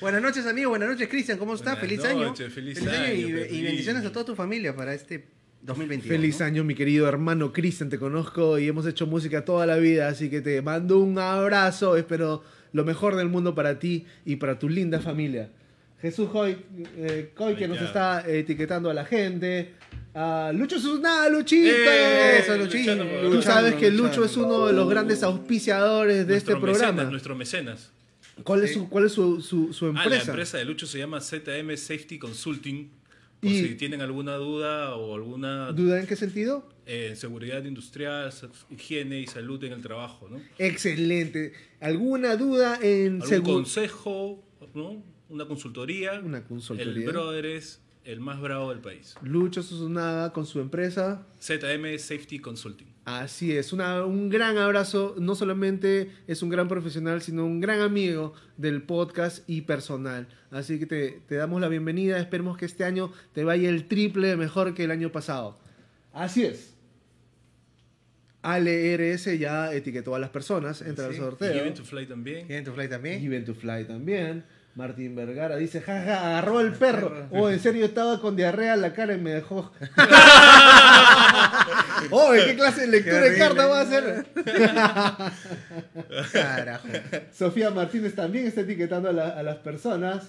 [0.01, 0.70] Buenas noches, amigo.
[0.70, 1.37] Buenas noches, Cristian.
[1.38, 1.79] ¿Cómo estás?
[1.79, 2.25] Buenas Feliz año.
[2.29, 3.64] noches, feliz y, año, y Pepín.
[3.64, 5.22] bendiciones a toda tu familia para este
[5.66, 6.16] 2022.
[6.16, 6.46] Feliz ¿no?
[6.46, 10.31] año, mi querido hermano Cristian, te conozco y hemos hecho música toda la vida, así
[10.31, 14.68] que te mando un abrazo, espero lo mejor del mundo para ti y para tu
[14.68, 15.50] linda familia.
[16.00, 16.57] Jesús Hoy,
[16.98, 18.20] eh, Coy, que nos está.
[18.20, 19.72] está etiquetando a la gente.
[20.52, 21.68] Lucho Susná, Luchito.
[21.70, 22.38] ¡Eh!
[22.40, 22.94] Eso, Luchito.
[22.94, 24.09] Luchando por- Tú Luchando, sabes que luchando.
[24.09, 26.92] Lucho es uno de los grandes auspiciadores de Nuestro este programa.
[26.92, 27.90] Mecenas, nuestro mecenas.
[28.44, 30.31] ¿Cuál es, su, cuál es su, su- su Ah, la empresa?
[30.31, 32.90] empresa de Lucho se llama ZM Safety Consulting.
[33.40, 36.68] Por Y- si tienen alguna duda o alguna ¿Duda en qué sentido?
[36.87, 38.33] eh, seguridad industrial,
[38.70, 40.40] higiene y salud en el trabajo, ¿no?
[40.59, 41.53] Excelente.
[41.81, 44.42] ¿Alguna duda en Algún consejo,
[44.75, 45.03] ¿no?
[45.29, 46.20] Una consultoría.
[46.25, 46.92] Una consultoría.
[46.92, 49.16] El brother es el más bravo del país.
[49.22, 51.27] Lucho Susunaga con su empresa?
[51.40, 52.87] ZM Safety Consulting.
[53.07, 55.14] Así es, una- un gran abrazo.
[55.19, 60.27] No solamente es un gran profesional, sino un gran amigo del podcast y personal.
[60.51, 62.19] Así que te, te damos la bienvenida.
[62.19, 65.57] Esperemos que este año te vaya el triple mejor que el año pasado.
[66.12, 66.75] Así es.
[68.42, 71.19] Ale RS ya etiquetó a las personas, entra al Sí.
[71.19, 71.53] Y sorteo.
[71.53, 72.47] Given to Fly también.
[72.49, 73.21] ¿Tienen tu fly también?
[73.21, 74.45] Given to Fly también.
[74.77, 77.27] Martín Vergara dice, jaja, agarró al perro.
[77.31, 79.73] Oh, en serio estaba con diarrea en la cara y me dejó.
[82.11, 84.27] oh, ¿qué clase de lectura de carta va a hacer?
[86.33, 86.89] Carajo.
[87.33, 90.29] Sofía Martínez también está etiquetando a, la- a las personas.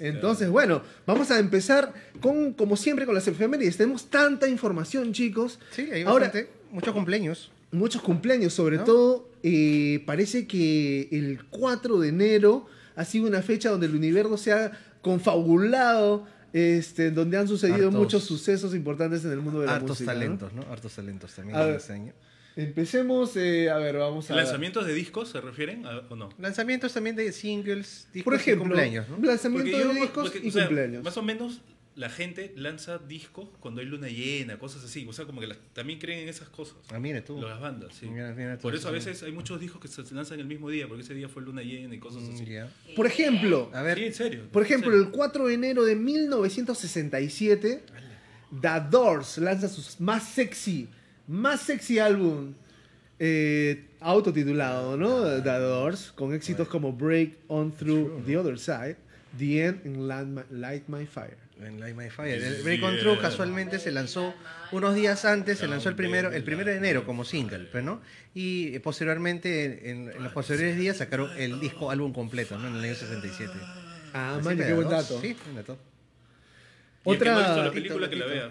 [0.00, 3.78] Entonces, bueno, vamos a empezar con, como siempre, con las efemérides.
[3.78, 5.58] Tenemos tanta información, chicos.
[5.70, 6.50] Sí, hay Ahora, bastante.
[6.70, 7.50] Muchos cumpleaños.
[7.70, 8.84] muchos cumpleaños, sobre ¿No?
[8.84, 12.66] todo, eh, parece que el 4 de enero
[12.98, 17.98] ha sido una fecha donde el universo se ha confabulado, este, donde han sucedido Hartos-
[17.98, 20.12] muchos sucesos importantes en el mundo de la Hartos música.
[20.14, 20.18] ¿no?
[20.20, 20.62] talentos, ¿no?
[20.70, 21.76] Hartos talentos también A en ver.
[21.76, 22.12] ese año.
[22.56, 24.34] Empecemos, eh, a ver, vamos a...
[24.34, 26.28] ¿Lanzamientos de discos se refieren a- o no?
[26.38, 29.18] Lanzamientos también de singles, discos Por y ejemplo, cumpleaños, ¿no?
[29.24, 31.04] lanzamiento Porque yo- de discos porque, y o sea, cumpleaños.
[31.04, 31.60] Más o menos
[31.98, 35.04] la gente lanza discos cuando hay luna llena, cosas así.
[35.08, 36.76] O sea, como que las- también creen en esas cosas.
[36.90, 37.40] Ah, mira tú.
[37.40, 38.06] Las bandas, sí.
[38.06, 40.70] Mira, mira tú, Por eso a veces hay muchos discos que se lanzan el mismo
[40.70, 42.44] día, porque ese día fue luna llena y cosas Mm, así.
[42.46, 42.72] ya.
[42.96, 44.42] Por ejemplo, A ver, Sí, en serio.
[44.52, 45.16] Por ejemplo, en el serio.
[45.16, 47.82] 4 de enero de 1967,
[48.60, 50.88] The Doors lanza su más sexy,
[51.26, 52.54] más sexy álbum
[53.18, 55.24] eh, autotitulado, ¿no?
[55.42, 58.96] The Doors, con éxitos como Break On Through the Other Side,
[59.36, 61.36] The End and Light My Fire.
[61.62, 62.42] En Light My Fire.
[62.42, 64.34] El Break On Through casualmente se lanzó
[64.72, 68.00] unos días antes, se lanzó el primero, el primero de enero como single, pues, ¿no?
[68.34, 72.68] Y eh, posteriormente, en, en los posteriores días, sacaron el disco álbum completo, ¿no?
[72.68, 73.52] En el año 67.
[74.14, 75.20] Ah, man, que qué buen dato.
[75.20, 75.78] Sí, buen dato.
[77.04, 77.64] Otra...
[77.64, 78.50] la película que la vea.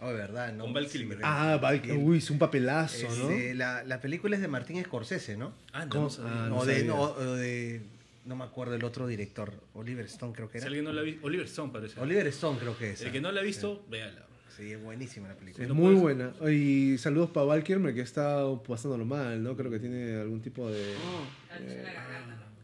[0.00, 0.64] Oh, de verdad, ¿no?
[0.64, 1.18] Con Val Kilmer.
[1.22, 3.30] Ah, Val- uy, es un papelazo, ¿no?
[3.54, 5.52] La, la película es de Martín Scorsese, ¿no?
[5.72, 6.10] Ah, no, no.
[6.26, 7.82] Ah, no de.
[8.24, 9.52] No me acuerdo el otro director.
[9.74, 10.66] Oliver Stone, creo que Si era.
[10.68, 12.00] alguien no la ha visto, Oliver Stone parece.
[12.00, 13.00] Oliver Stone, creo que es.
[13.02, 14.26] El que no la ha visto, véala.
[14.56, 15.62] Sí, es buenísima la película.
[15.64, 16.32] Es no muy buena.
[16.50, 19.56] Y saludos para Val Kilmer, que está pasándolo mal, ¿no?
[19.56, 20.92] Creo que tiene algún tipo de...
[21.58, 21.84] eh,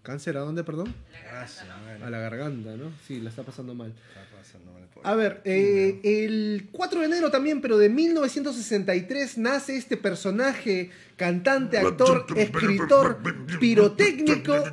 [0.09, 0.95] ¿Cáncer a dónde, perdón?
[1.31, 2.91] Ah, sí, bueno, A la garganta, ¿no?
[3.07, 3.93] Sí, la está pasando mal.
[4.09, 5.07] está pasando mal, pobre.
[5.07, 11.77] A ver, eh, el 4 de enero también, pero de 1963, nace este personaje, cantante,
[11.77, 13.19] actor, escritor,
[13.61, 14.65] pirotécnico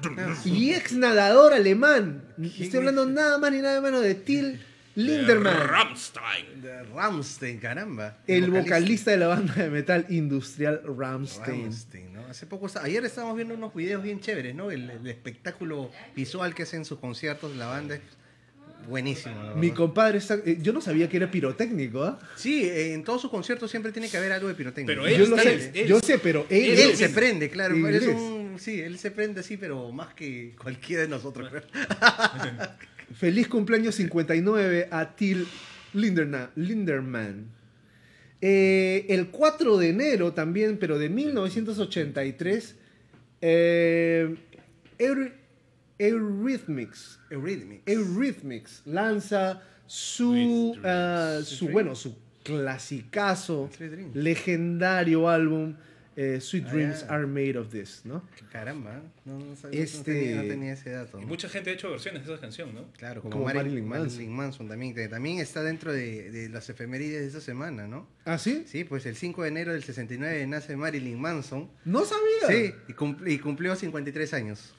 [0.46, 2.24] y ex nadador alemán.
[2.58, 4.58] Estoy hablando nada más ni nada menos de Till
[4.96, 6.62] Linderman, Rammstein.
[6.62, 8.20] De Rammstein, caramba.
[8.26, 11.64] el vocalista de la banda de metal industrial Rammstein.
[11.64, 12.15] Rammstein, ¿no?
[12.30, 14.72] Hace poco, ayer estábamos viendo unos videos bien chéveres, ¿no?
[14.72, 18.02] El, el espectáculo visual que hacen en sus conciertos de la banda es
[18.88, 19.42] buenísimo.
[19.44, 20.36] la Mi compadre está...
[20.46, 22.20] eh, yo no sabía que era pirotécnico, ¿ah?
[22.36, 24.94] Sí, eh, en todos sus conciertos siempre tiene que haber algo de pirotecnia.
[24.96, 27.76] Pero él Yo lo sé, él- yo sé, pero él, Él, se prende, claro.
[27.76, 31.52] él es un- sí, él se prende así, pero más que cualquiera de nosotros.
[33.16, 35.48] Feliz cumpleaños 59 a Till
[35.94, 37.46] Linderna- Linderman.
[38.48, 42.76] Eh, el 4 de enero también, pero de 1983,
[43.42, 44.36] eh,
[45.00, 45.34] Eur-
[45.98, 47.82] Eurythmics, Eurythmics.
[47.88, 53.68] Eurythmics lanza su, ah, su bueno, su clasicazo,
[54.14, 55.74] legendario álbum,
[56.18, 57.04] eh, Sweet Ah, Dreams.
[57.10, 58.24] Are Made of This, ¿no?
[58.52, 61.20] Caramba, no, no sabía, Este- no, tenía, no tenía ese dato.
[61.20, 62.92] Y mucha gente ha hecho versiones de esa canción, ¿no?
[62.94, 64.36] Claro, como, Como Marilyn, Marilyn Marilyn Manson.
[64.36, 64.68] Manson.
[64.70, 68.08] también, que también está dentro de, de las efemérides de esta semana, ¿no?
[68.26, 68.64] ¿Ah, sí?
[68.68, 71.70] Sí, pues el 5 de enero del 69 nace Marilyn Manson.
[71.84, 72.48] No sabía.
[72.48, 74.74] Sí, y, cumpl- y cumplió 53 años.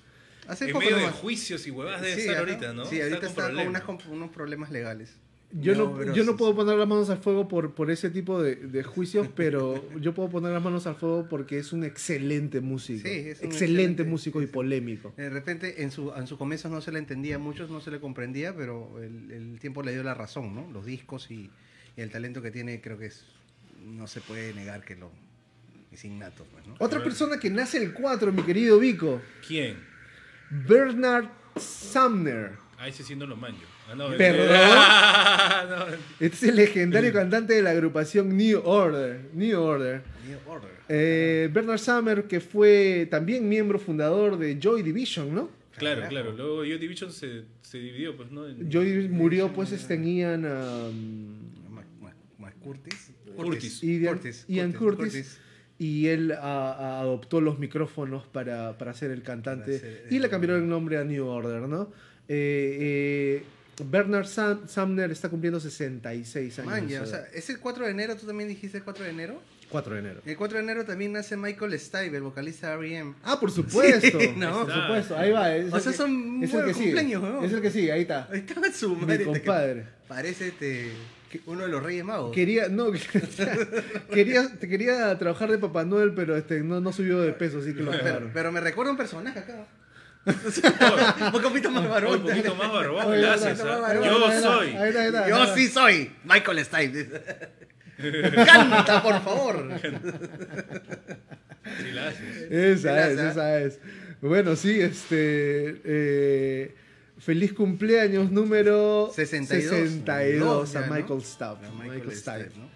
[0.49, 1.17] Hace En poco medio de nomás.
[1.19, 2.85] juicios y huevadas debe Sí, estar ahorita, ¿no?
[2.87, 3.69] Sí, ahorita con está con, problemas.
[3.71, 5.11] unas com- unos problemas legales.
[5.53, 8.57] Yo no, yo no puedo poner las manos al fuego por, por ese tipo de,
[8.57, 13.09] de juicios, pero yo puedo poner las manos al fuego porque es un excelente músico.
[13.09, 15.15] Sí, es un excelente, excelente- músico y polémico.
[15.17, 17.91] De repente, en su, en su comienzo no se le entendía a muchos, no se
[17.91, 20.71] le comprendía, pero el, el tiempo le dio la razón, ¿no?
[20.73, 21.49] Los discos y,
[21.97, 23.25] y el talento que tiene, creo que es
[23.85, 25.11] no se puede negar que lo
[25.93, 26.75] es innato, pues, ¿no?
[26.81, 29.77] Otra persona que nace el 4, mi querido Vico, ¿Quién?
[30.51, 32.53] Bernard Sumner.
[32.79, 33.61] Ahí sí siendo lo manjo.
[33.89, 34.49] Ah, no, Perdón.
[35.71, 35.97] No.
[36.21, 39.21] Este es el legendario cantante de la agrupación New Order.
[39.35, 40.03] New Order.
[40.27, 40.71] New Order.
[40.89, 45.51] Eh, Bernard Sumner, que fue también miembro fundador de Joy Division, ¿no?
[45.77, 46.11] Claro, Carajo.
[46.11, 46.33] claro.
[46.33, 48.47] Luego Joy Division se, se dividió, pues, ¿no?
[48.49, 51.75] En- Joy murió, pues, este, en Ian, um,
[52.39, 53.11] Mac Curtis.
[53.37, 53.83] Curtis.
[53.83, 54.19] Ian
[54.49, 55.39] Ian Curtis,
[55.79, 60.29] y él a- a- adoptó los micrófonos para, para ser el cantante ser y le
[60.31, 61.93] cambiaron el nombre a New Order, ¿no?
[62.29, 63.43] Eh, eh,
[63.85, 66.71] Bernard Sam- Sumner está cumpliendo 66 años.
[66.71, 68.17] Man, de ya, o sea, ¿es el 4 de enero?
[68.17, 69.43] ¿Tú también dijiste el 4 de enero?
[69.69, 70.21] 4 de enero.
[70.25, 73.15] El 4 de enero también nace Michael Stipe, el vocalista de R.E.M.
[73.25, 74.21] Ah, por supuesto.
[74.21, 74.65] Sí, no.
[74.65, 75.17] por supuesto.
[75.19, 75.55] Ahí va.
[75.55, 77.43] Es O sea, que- son es el que cumpleaños, ¿no?
[77.45, 78.29] Es el que sigue, ahí está.
[78.31, 79.25] Ahí estaba su Mi madre.
[79.25, 79.85] compadre.
[80.07, 80.93] Parece este,
[81.47, 82.33] uno de los Reyes Magos.
[82.33, 82.93] Quería, no,
[84.13, 87.75] quería, te quería trabajar de Papá Noel, pero este, no, no subió de peso, así
[87.75, 89.67] que lo Pero, pero me recuerda un personaje acá.
[90.27, 92.21] Un poquito más varón.
[92.21, 93.59] un poquito más barbón, gracias.
[93.59, 94.75] Yo soy.
[95.29, 97.09] Yo sí soy Michael Stipe.
[98.45, 99.69] Canta, por favor.
[101.79, 102.51] Sí, la haces.
[102.51, 103.79] Esa es, esa es.
[104.21, 105.81] Bueno, sí, este.
[105.85, 106.75] eh,
[107.19, 109.91] Feliz cumpleaños número 62.
[109.91, 110.95] 62 a ¿no?
[110.95, 111.65] Michael Stapp.
[111.65, 112.51] A Michael, Michael Stipe.
[112.59, 112.69] ¿no?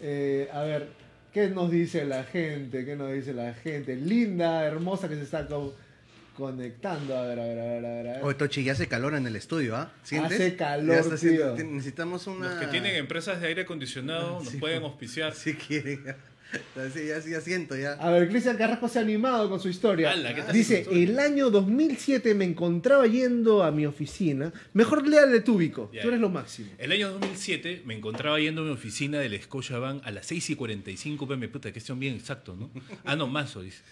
[0.00, 0.88] Eh, a ver,
[1.32, 2.84] ¿qué nos dice la gente?
[2.84, 3.96] ¿Qué nos dice la gente?
[3.96, 5.48] Linda, hermosa que se está
[6.36, 7.16] conectando.
[7.16, 8.22] A ver, a ver, a ver, a ver.
[8.22, 9.92] Oye, Tochi, ya hace calor en el estudio, ¿ah?
[10.02, 10.32] ¿Sientes?
[10.32, 11.64] Hace calor, Ya está haciendo- tío.
[11.64, 12.50] Necesitamos una...
[12.50, 14.58] Los que tienen empresas de aire acondicionado nos Sí.
[14.58, 15.34] pueden auspiciar.
[15.34, 16.04] Si quieren.
[16.04, 16.16] ya.
[16.94, 17.94] Sí, ya, ya siento, ya.
[17.94, 20.12] A ver, Cristian Carrasco se ha animado con su historia.
[20.12, 21.04] Ala, ¿qué tal Dice, su historia?
[21.04, 24.52] el año 2007 me encontraba yendo a mi oficina.
[24.72, 25.90] Mejor léale tú, Vico.
[25.92, 26.02] Ya.
[26.02, 26.70] Tú eres lo máximo.
[26.78, 30.54] El año 2007 me encontraba yendo a mi oficina del Scotiabank a las 6 y
[30.56, 31.48] 45 pm.
[31.48, 32.70] Puta, que son bien exactos, ¿no?
[33.04, 33.82] Ah, no, mazo, dice.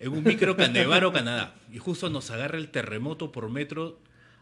[0.00, 1.54] En un micro Canevaro, Canadá.
[1.70, 3.98] Y justo nos agarra el terremoto por metro,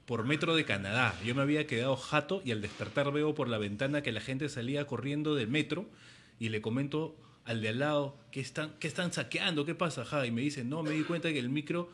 [0.07, 1.17] por metro de Canadá.
[1.25, 4.49] Yo me había quedado jato y al despertar veo por la ventana que la gente
[4.49, 5.87] salía corriendo del metro
[6.39, 9.67] y le comento al de al lado, ¿qué están, qué están saqueando?
[9.67, 10.05] ¿Qué pasa?
[10.05, 10.25] Ja?
[10.25, 11.91] Y me dice, no, me di cuenta que el micro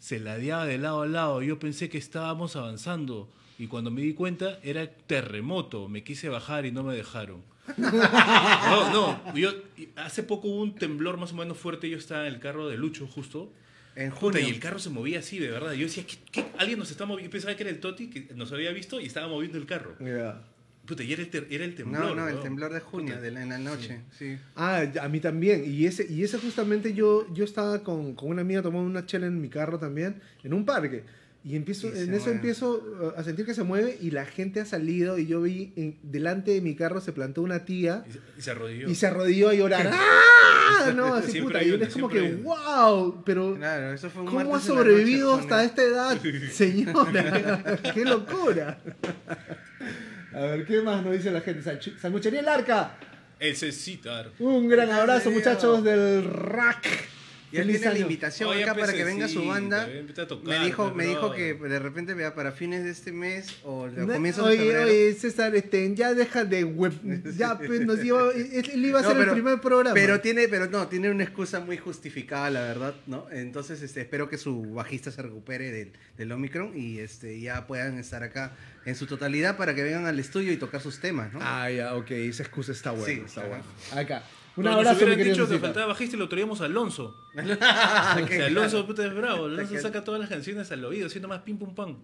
[0.00, 1.42] se ladeaba de lado a lado.
[1.42, 3.28] Yo pensé que estábamos avanzando.
[3.56, 5.88] Y cuando me di cuenta, era terremoto.
[5.88, 7.44] Me quise bajar y no me dejaron.
[7.76, 9.34] No, no.
[9.34, 9.50] Yo,
[9.96, 11.88] hace poco hubo un temblor más o menos fuerte.
[11.90, 13.52] Yo estaba en el carro de Lucho, justo.
[13.94, 14.40] En junio.
[14.40, 15.72] y el carro se movía así, de verdad.
[15.72, 16.46] Yo decía, ¿qué, qué?
[16.58, 17.28] alguien nos está moviendo?
[17.28, 19.96] Yo pensaba que era el Toti que nos había visto y estaba moviendo el carro.
[20.00, 20.42] Ya.
[20.84, 22.04] Puta, y era el, ter- era el temblor.
[22.04, 24.02] No, no, el temblor de junio, de la- en la noche.
[24.16, 24.36] Sí.
[24.54, 25.64] Ah, ya, a mí también.
[25.66, 29.26] Y ese, y ese justamente yo, yo estaba con, con una amiga tomando una chela
[29.26, 31.02] en mi carro también, en un parque.
[31.48, 32.30] Y empiezo, Y en eso mueve.
[32.32, 35.72] empiezo uh, a sentir que se mueve y la gente ha salido y yo vi
[35.76, 38.88] en- delante de mi carro se plantó una tía Y se- Y se arrodilló.
[38.90, 39.90] y se arrodilló a llorar.
[39.92, 40.92] ¡Ah!
[40.92, 41.64] No, así Siempre puta.
[41.64, 45.64] Y es como que, wow, pero Claro, eso fue un ¿cómo ha sobrevivido noche, hasta
[45.64, 46.18] esta edad,
[46.50, 47.78] señora?
[47.94, 48.78] ¡Qué locura!
[50.34, 51.62] A ver, ¿qué más nos dice la gente?
[52.00, 52.96] Sanguchería El Arca.
[53.38, 54.32] El Cecitar.
[54.40, 56.86] Un gran abrazo, muchachos del rack.
[57.56, 59.88] Ya Feliz tiene la invitación Oye, acá para que pececito, venga su banda.
[59.92, 62.90] invita a tocar, Me dijo, pues, me dijo que de repente vea para fines de
[62.90, 64.82] este mes o de No, comienzos de oye, febrero.
[64.84, 66.92] oye, César, este, ya deja de web.
[67.36, 69.94] Ya, pues, nos iba, él iba a No, ser pero- el primer programa.
[69.94, 73.26] Pero tiene, pero no, tiene una excusa muy justificada, la verdad, ¿no?
[73.30, 77.98] Entonces, este, espero que su bajista se recupere del, del Omicron y este, ya puedan
[77.98, 78.52] estar acá
[78.84, 81.40] en su totalidad para que vengan al estudio y tocar sus temas, ¿no?
[81.42, 83.06] Ah, ya, ok, esa excusa está buena.
[83.06, 83.64] Sí, está buena.
[83.94, 84.22] Acá.
[84.56, 87.14] Un Pero nos abrazo, mi hubieran dicho que faltaba bajista y lo traíamos a Alonso.
[87.34, 89.44] O qué sea, Alonso puta es bravo.
[89.46, 91.96] Alonso saca todas las canciones al oído, haciendo más pim pum pam.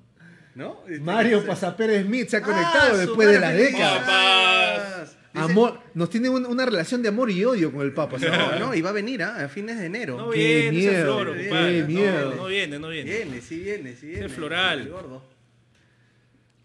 [0.55, 0.81] ¿No?
[1.01, 3.99] Mario Pasapérez Smith se ha Ah, conectado después de la madre, feliz década.
[4.01, 5.17] Papás.
[5.33, 8.19] Dice- Amor, nos tiene un- una relación de amor y odio con el Papa.
[8.19, 8.39] ¿sabes?
[8.61, 9.43] No, no, y va a venir ¿ah?
[9.43, 10.19] a fines de enero.
[10.19, 11.83] No Qué viene miedo, floro, qué compadre.
[11.85, 12.31] miedo.
[12.33, 13.11] No, no viene, no viene.
[13.11, 14.29] Viene, sí viene, sí viene.
[14.29, 14.81] floral.
[14.81, 15.23] El gordo.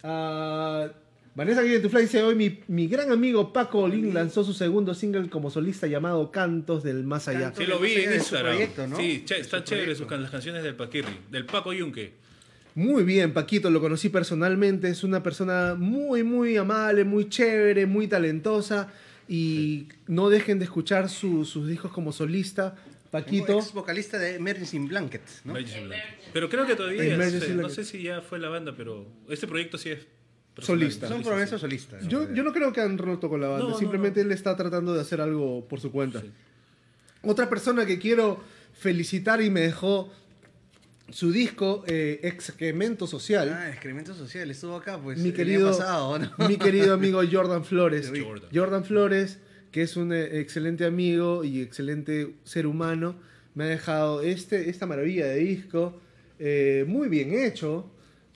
[0.03, 0.87] Ah,
[1.37, 5.29] Vanessa Guillén Tufla dice hoy mi, mi gran amigo Paco Olin lanzó su segundo single
[5.29, 7.53] como solista llamado Cantos del Más Allá.
[7.55, 8.53] Sí, lo vi en Instagram.
[8.53, 8.97] proyecto, ¿no?
[8.97, 9.95] Sí, che, proyecto.
[9.95, 12.13] sus can- las canciones del Paquirri, del Paco Yunque.
[12.73, 18.07] Muy bien, Paquito, lo conocí personalmente, es una persona muy, muy amable, muy chévere, muy
[18.07, 18.91] talentosa
[19.27, 22.75] y no dejen de escuchar su- sus discos como solista.
[23.11, 25.51] Paquito, Ex vocalista de Emergency Blanket, ¿no?
[25.51, 26.07] Emergency Blanket.
[26.33, 27.11] Pero creo que todavía, es-
[27.49, 27.69] no Blanket.
[27.75, 29.99] sé si ya fue la banda, pero este proyecto sí es.
[30.59, 31.07] Solista.
[31.07, 32.03] Son promesas solistas.
[32.03, 32.09] ¿no?
[32.09, 34.27] yo, yo no creo que han roto con la banda, No, simplemente no.
[34.27, 36.21] él está tratando de hacer algo por su cuenta.
[36.21, 36.31] Sí.
[37.23, 38.39] Otra persona que quiero
[38.73, 40.11] felicitar y me dejó
[41.09, 43.49] su disco eh, Excremento Social.
[43.53, 45.17] Ah, excremento social, estuvo acá, pues.
[45.19, 46.47] mi el querido, año pasado, ¿no?
[46.47, 48.11] mi querido amigo Jordan Flores.
[48.13, 48.49] Jordan.
[48.53, 49.39] Jordan Flores,
[49.71, 53.15] que es un eh, excelente amigo y excelente ser humano,
[53.55, 55.99] me ha dejado este, esta maravilla de disco,
[56.39, 57.89] eh, muy bien hecho.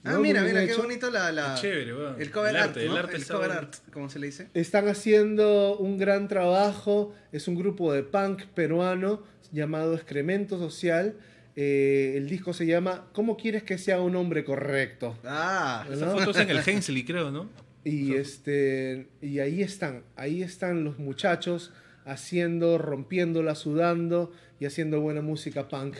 [0.04, 0.18] Ah, ¿no?
[0.20, 0.82] mira, mira, qué hecho.
[0.82, 1.30] bonito la.
[1.32, 2.20] la Qué chévere, weón.
[2.20, 2.68] El cover El art.
[2.70, 2.96] arte, el ¿no?
[2.96, 4.48] arte el está cover art, ¿cómo se le dice?
[4.54, 11.16] Están haciendo un gran trabajo, es un grupo de punk peruano llamado Excremento Social.
[11.54, 15.18] Eh, el disco se llama ¿Cómo quieres que sea un hombre correcto?
[15.24, 17.48] Ah, Esa foto es en el Hensley, creo, ¿no?
[17.84, 21.72] Y este y ahí están, ahí están los muchachos
[22.04, 25.96] haciendo, rompiéndola, sudando y haciendo buena música punk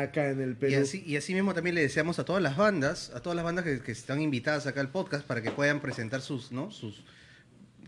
[0.00, 0.72] acá en el Perú.
[0.72, 3.44] Y así, y así mismo también le deseamos a todas las bandas, a todas las
[3.44, 6.70] bandas que, que están invitadas acá al podcast para que puedan presentar sus, ¿no?
[6.70, 7.04] sus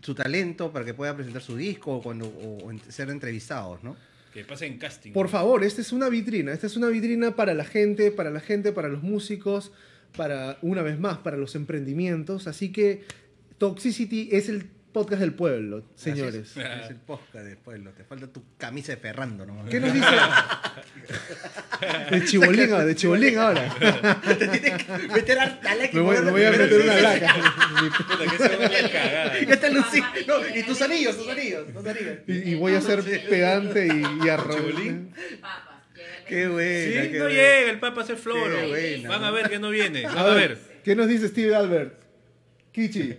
[0.01, 3.95] su talento, para que puedan presentar su disco o cuando o, ser entrevistados, ¿no?
[4.33, 5.11] Que pasen casting.
[5.11, 8.39] Por favor, esta es una vitrina, esta es una vitrina para la gente, para la
[8.39, 9.71] gente, para los músicos,
[10.15, 13.03] para una vez más para los emprendimientos, así que
[13.57, 16.51] Toxicity es el podcast del pueblo, señores.
[16.51, 17.91] Así Es, es el podcast del pueblo.
[17.91, 19.69] Te falta tu camisa de Ferrando nomás.
[19.69, 20.05] ¿Qué nos dice?
[22.11, 23.73] De chibolín, ahora, de chibolín ahora.
[24.37, 27.35] Te tienes que meter harta Me voy, me voy a meter una laca.
[29.45, 30.01] Ya está Lucy.
[30.27, 32.17] No, y tus anillos, tus anillos, tus anillos.
[32.27, 35.13] Y, y voy a ser pedante y, y arro- Chibolín.
[35.15, 35.39] El-
[36.27, 37.03] Qué buena.
[37.03, 37.39] Sí, qué no buena.
[37.41, 38.55] llega el Papa a hacer floro.
[39.07, 39.33] Van a ¿no?
[39.33, 40.03] ver que no viene.
[40.03, 40.57] Van A ver.
[40.83, 41.93] ¿Qué nos dice Steve Albert?
[42.71, 43.15] Kichi.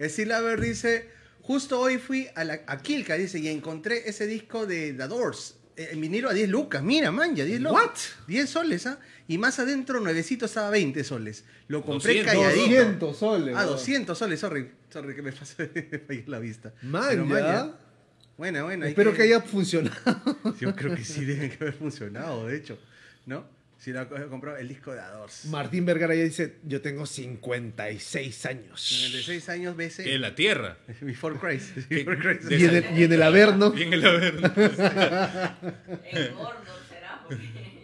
[0.00, 1.08] Steve Albert dice,
[1.46, 5.56] justo hoy fui a, la, a Kilka, dice, y encontré ese disco de The Doors.
[5.76, 7.82] eh, En vinilo a 10 lucas, mira, man, ya 10 lucas.
[7.82, 8.26] What?
[8.28, 8.98] 10 soles, ¿ah?
[9.28, 11.44] Y más adentro, nuevecito estaba 20 soles.
[11.68, 12.32] Lo compré 200.
[12.34, 12.66] calladito.
[12.76, 13.54] 200 soles.
[13.56, 13.70] Ah, weón.
[13.72, 14.70] 200 soles, sorry.
[14.90, 15.32] Sorry que me
[16.06, 16.72] falló la vista.
[16.82, 17.74] Man, Pero, ya.
[18.36, 18.86] Buena, buena.
[18.86, 19.96] hay Espero que haya funcionado.
[20.60, 22.78] Yo creo que sí deben que haber funcionado, de hecho.
[23.26, 23.46] ¿No?
[23.84, 25.44] Si lo he comprado el disco de Adors.
[25.44, 28.80] Martín Vergara ya dice, yo tengo 56 años.
[28.80, 30.04] 56 años BC.
[30.04, 30.78] Que la tierra.
[31.02, 31.76] Before Christ.
[31.90, 32.50] Before Christ.
[32.50, 33.72] Y en el, y en el Averno.
[33.72, 34.52] Bien el Averno.
[34.56, 37.22] El gordo será.
[37.28, 37.74] porque-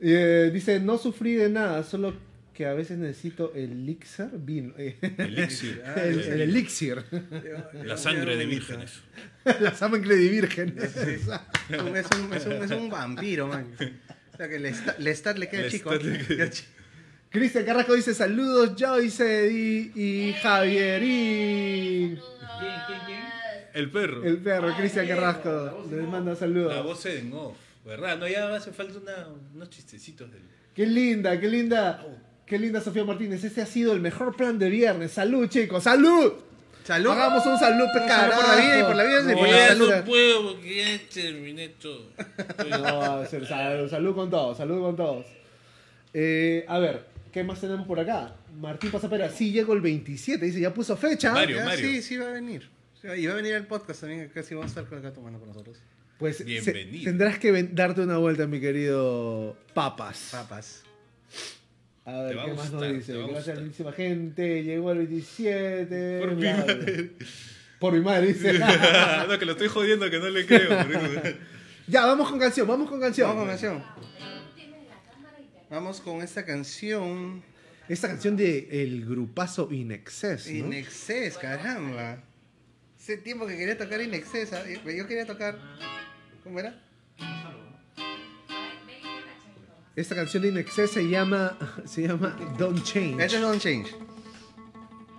[0.00, 2.14] Eh, dice, no sufrí de nada, solo
[2.54, 4.72] que a veces necesito elixir vino.
[4.78, 5.82] Elixir.
[5.96, 7.04] el, el elixir.
[7.84, 9.00] La sangre de vírgenes.
[9.60, 10.74] La sangre de virgen.
[10.78, 13.66] Es un, es un- es un- es un vampiro, man.
[14.36, 15.94] O sea que le queda Lestat chico.
[15.94, 16.68] le queda Queda chico.
[17.30, 22.18] Cristian Carrasco dice, saludos Joyce y, y Javier y...
[22.58, 23.18] ¿Quién, quién, quién?
[23.74, 24.24] El perro.
[24.24, 26.84] El perro, Cristian Carrasco, les manda La saludos.
[26.84, 27.56] voz en off.
[27.84, 28.18] ¿Verdad?
[28.18, 30.40] No, ya hace falta una- unos chistecitos del.
[30.74, 32.04] Qué linda, qué linda.
[32.46, 33.42] Qué linda Sofía Martínez.
[33.44, 35.12] Este ha sido el mejor plan de viernes.
[35.12, 36.32] Salud, chicos, salud.
[36.86, 37.10] Salud.
[37.10, 38.40] Hagamos un salud, salud carajo.
[38.42, 39.94] por la vida y por la vida y No, por la ya salud.
[39.94, 42.10] no- puedo porque ya terminé todo.
[42.70, 45.26] No, salud con todos, salud con todos.
[46.14, 48.34] Eh, a ver, ¿qué más tenemos por acá?
[48.58, 51.32] Martín Pasapera, sí llego el 27, dice, ya puso fecha.
[51.32, 51.56] Mario.
[51.56, 52.68] Ya, Sí, sí va a venir.
[53.16, 55.48] Y va a venir el podcast también, casi vamos a estar con acá tomando con
[55.48, 55.76] nosotros.
[56.18, 56.72] Pues se-
[57.04, 60.28] tendrás que darte una vuelta, mi querido Papas.
[60.32, 60.82] Papas.
[62.06, 63.14] A ver, ¿qué más nos dice?
[63.14, 63.60] Gracias a la gustar.
[63.62, 66.20] muchísima gente, llegó el 27.
[66.20, 67.10] Por mi madre.
[67.80, 68.58] Por mi madre, dice.
[69.28, 70.70] no, que lo estoy jodiendo, que no le creo.
[71.88, 73.28] ya, vamos con canción, vamos con canción.
[73.28, 73.84] Vamos con canción.
[75.68, 77.42] Vamos con esta canción.
[77.88, 80.54] Esta canción de el grupazo In Excess, ¿no?
[80.54, 82.22] In Excess, caramba.
[82.96, 84.52] Hace tiempo que quería tocar In Excess.
[84.52, 85.58] yo quería tocar.
[86.44, 86.80] ¿Cómo era?
[89.96, 93.22] Esta canción de In Excess se llama, se llama Don't Change.
[93.22, 93.94] Este es Don't Change.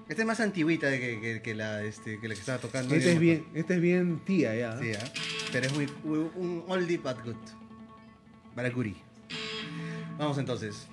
[0.07, 2.95] Esta es más antiguita de que, que- que la, este, que la que estaba tocando.
[2.95, 4.79] Este es bien, este es bien tía ya.
[4.79, 5.03] Sí, ¿ah?
[5.51, 7.35] Pero es muy, muy- un oldie but good.
[8.55, 8.95] Barakuri.
[10.17, 10.87] Vamos entonces.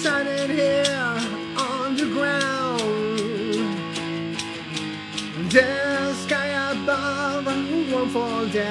[0.00, 1.18] Standing here
[1.58, 2.80] on the ground.
[5.50, 7.44] The sky above
[7.92, 8.70] won't fall down.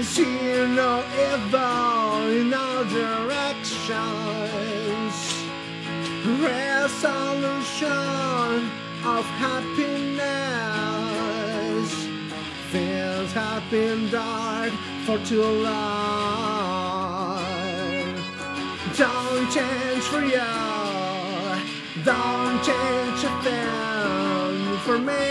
[0.00, 3.94] See no evil in all directions.
[6.50, 8.00] Resolution
[9.14, 10.30] of happiness
[12.70, 14.72] feels have been dark
[15.04, 16.19] for too long.
[19.50, 20.38] Change for you.
[22.04, 25.26] Don't change a thing for me.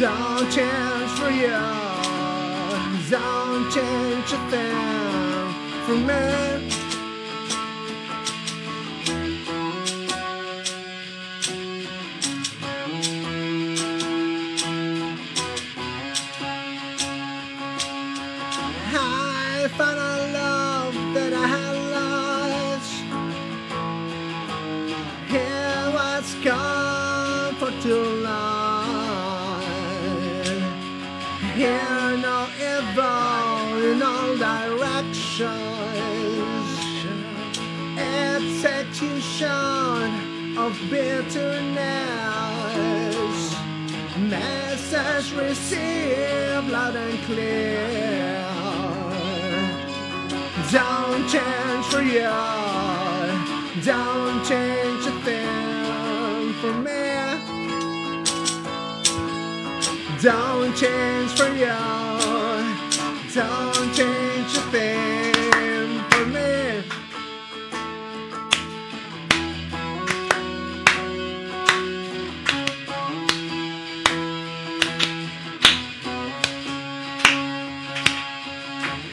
[0.00, 1.60] Don't change for you.
[3.08, 5.54] Don't change a thing
[5.84, 6.65] for me.
[60.22, 61.66] Don't change for you.
[63.34, 66.82] Don't change a thing for me.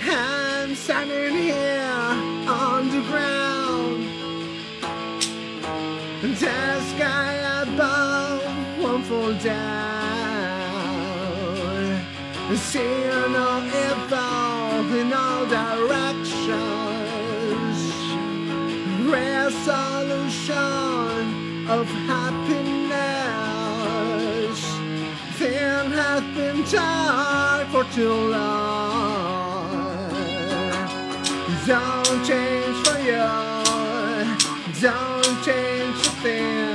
[0.09, 1.81] I'm standing here
[2.47, 4.03] on the ground.
[6.21, 8.41] The sky above
[8.79, 9.92] won't fall down.
[12.55, 16.53] Seeing all evolve in all directions.
[19.09, 20.47] Resolution
[21.67, 22.93] of happiness.
[25.37, 28.73] Thing has been tied for too long.
[31.65, 33.27] Don't change for you.
[34.79, 36.73] Don't change for me.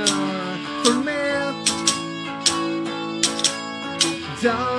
[4.41, 4.78] Don't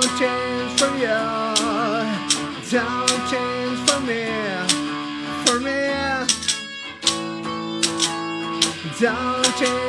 [9.01, 9.80] Don't change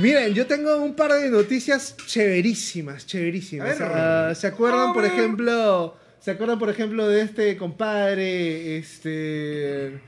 [0.00, 3.80] Miren, yo tengo un par de noticias chéverísimas, chéverísimas.
[3.80, 10.00] Ah, ¿Se acuerdan, por ejemplo, se acuerdan, por ejemplo, de este compadre, este,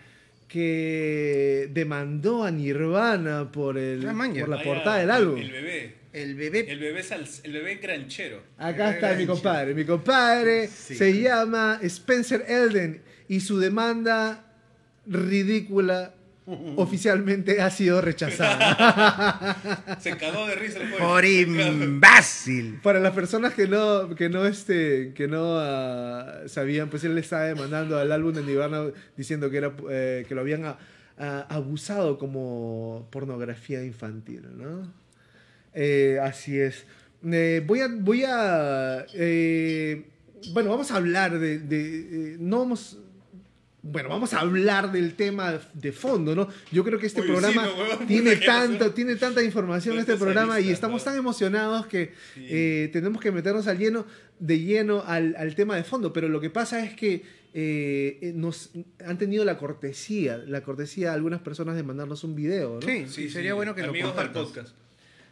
[0.48, 5.38] que demandó a Nirvana por el, Ah, por la Ah, portada del el- álbum?
[5.38, 5.94] El bebé.
[6.12, 6.66] El bebé.
[6.72, 8.42] El bebé, sal- el bebé granchero.
[8.56, 9.74] Acá está mi compadre.
[9.74, 10.96] Mi compadre Sí.
[10.96, 14.44] se llama Spencer Elden y su demanda
[15.06, 16.14] ridícula
[16.76, 19.56] oficialmente ha sido rechazada.
[20.00, 21.04] Se cagó de risa el pobre.
[21.04, 21.24] Por
[21.82, 22.80] imbécil.
[22.82, 27.20] Para las personas que no, que no, este, que no ah, sabían, pues él le
[27.20, 28.84] estaba demandando al álbum de Nirvana
[29.16, 30.78] diciendo que, era, eh, que lo habían ah,
[31.18, 34.92] ah, abusado como pornografía infantil, ¿no?
[35.74, 36.86] Eh, así es.
[37.30, 40.04] Eh, voy a, voy a, eh,
[40.52, 42.98] bueno, vamos a hablar de, de- no vamos,
[43.90, 46.48] bueno, vamos a hablar del tema de fondo, ¿no?
[46.70, 48.94] Yo creo que este programa sí, no, huevón, tiene tanto, razón.
[48.94, 51.10] tiene tanta información No este programa y estamos ¿no?
[51.10, 52.46] tan emocionados que Sí.
[52.48, 54.06] eh, tenemos que meternos al lleno,
[54.38, 56.12] de lleno al, al tema de fondo.
[56.12, 57.22] Pero lo que pasa es que
[57.54, 58.70] eh, eh, nos
[59.06, 62.86] han tenido la cortesía, la cortesía de algunas personas de mandarnos un video, ¿no?
[62.86, 64.52] Sí, sí, sería bueno que lo Amigos del compartas.
[64.52, 64.76] podcast.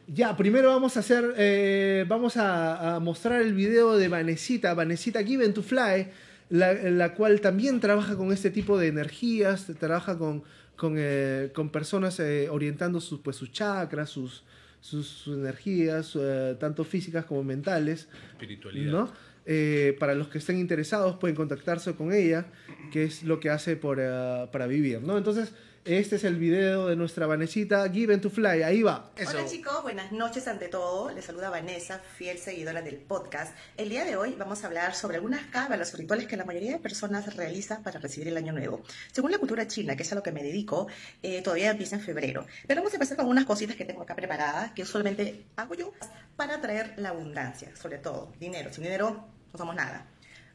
[0.08, 5.22] Ya, primero vamos a hacer, eh, vamos a, a mostrar el video de Vanesita, Vanesita
[5.24, 6.08] Given to Fly,
[6.48, 10.44] la, la cual también trabaja con este tipo de energías, trabaja con,
[10.76, 14.44] con, eh, con personas eh, orientando sus, pues, sus chakras, sus,
[14.80, 18.08] sus, sus energías, eh, tanto físicas como mentales.
[18.32, 18.92] Espiritualidad.
[18.92, 19.12] ¿no?
[20.00, 22.46] Para los que estén interesados pueden contactarse con ella,
[22.90, 25.16] que es lo que hace por, eh, para vivir, ¿no?
[25.16, 25.52] Entonces,
[25.86, 29.12] este es el video de nuestra Vanesita Given to Fly, ahí va.
[29.16, 29.30] Eso.
[29.30, 31.12] Hola chicos, buenas noches ante todo.
[31.12, 33.56] Les saluda Vanessa, fiel seguidora del podcast.
[33.76, 36.72] El día de hoy vamos a hablar sobre algunas cábalas o rituales que la mayoría
[36.72, 38.82] de personas realiza para recibir el año nuevo.
[39.12, 40.88] Según la cultura china, que es a lo que me dedico,
[41.22, 42.46] eh, todavía empieza en febrero.
[42.66, 45.92] Pero vamos a empezar con unas cositas que tengo acá preparadas, que usualmente hago yo
[46.34, 48.72] para traer la abundancia, sobre todo dinero.
[48.72, 50.04] Sin dinero no somos nada.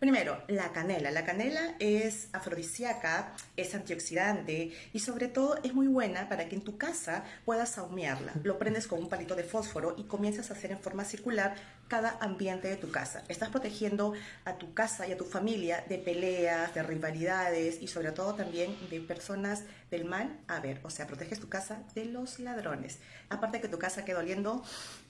[0.02, 1.12] Primero, la canela.
[1.12, 6.64] La canela es afrodisíaca, es antioxidante y sobre todo es muy buena para que en
[6.64, 8.34] tu casa puedas ahumearla.
[8.42, 11.54] Lo prendes con un palito de fósforo y comienzas a hacer en forma circular
[11.88, 13.24] cada ambiente de tu casa.
[13.28, 18.12] Estás protegiendo a tu casa y a tu familia de peleas, de rivalidades y sobre
[18.12, 20.80] todo también de personas del mal a ver.
[20.84, 23.00] O sea, proteges tu casa de los ladrones.
[23.30, 24.64] Aparte que tu casa quede oliendo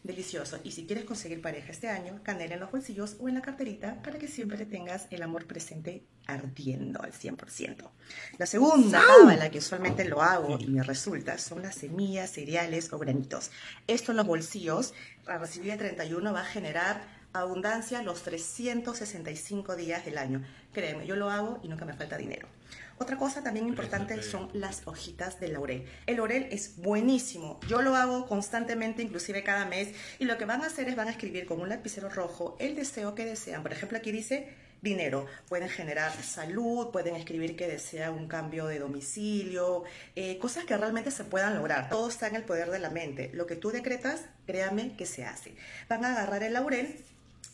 [0.03, 0.59] delicioso.
[0.63, 4.01] Y si quieres conseguir pareja este año, canela en los bolsillos o en la carterita
[4.01, 7.89] para que siempre tengas el amor presente ardiendo al 100%.
[8.38, 12.97] La segunda cábala que usualmente lo hago y me resulta son las semillas, cereales o
[12.97, 13.51] granitos.
[13.88, 14.93] Esto en los bolsillos,
[15.27, 20.43] a recibir el 31 va a generar abundancia los 365 días del año.
[20.73, 22.47] Créeme, yo lo hago y nunca me falta dinero.
[23.01, 25.86] Otra cosa también importante son las hojitas de laurel.
[26.05, 27.59] El laurel es buenísimo.
[27.67, 29.89] Yo lo hago constantemente, inclusive cada mes.
[30.19, 32.75] Y lo que van a hacer es van a escribir con un lapicero rojo el
[32.75, 33.63] deseo que desean.
[33.63, 35.25] Por ejemplo, aquí dice dinero.
[35.49, 39.84] Pueden generar salud, pueden escribir que desean un cambio de domicilio,
[40.15, 41.89] eh, cosas que realmente se puedan lograr.
[41.89, 43.32] Todo está en el poder de la mente.
[43.34, 45.55] Lo que tú decretas, créame que se hace.
[45.89, 47.03] Van a agarrar el laurel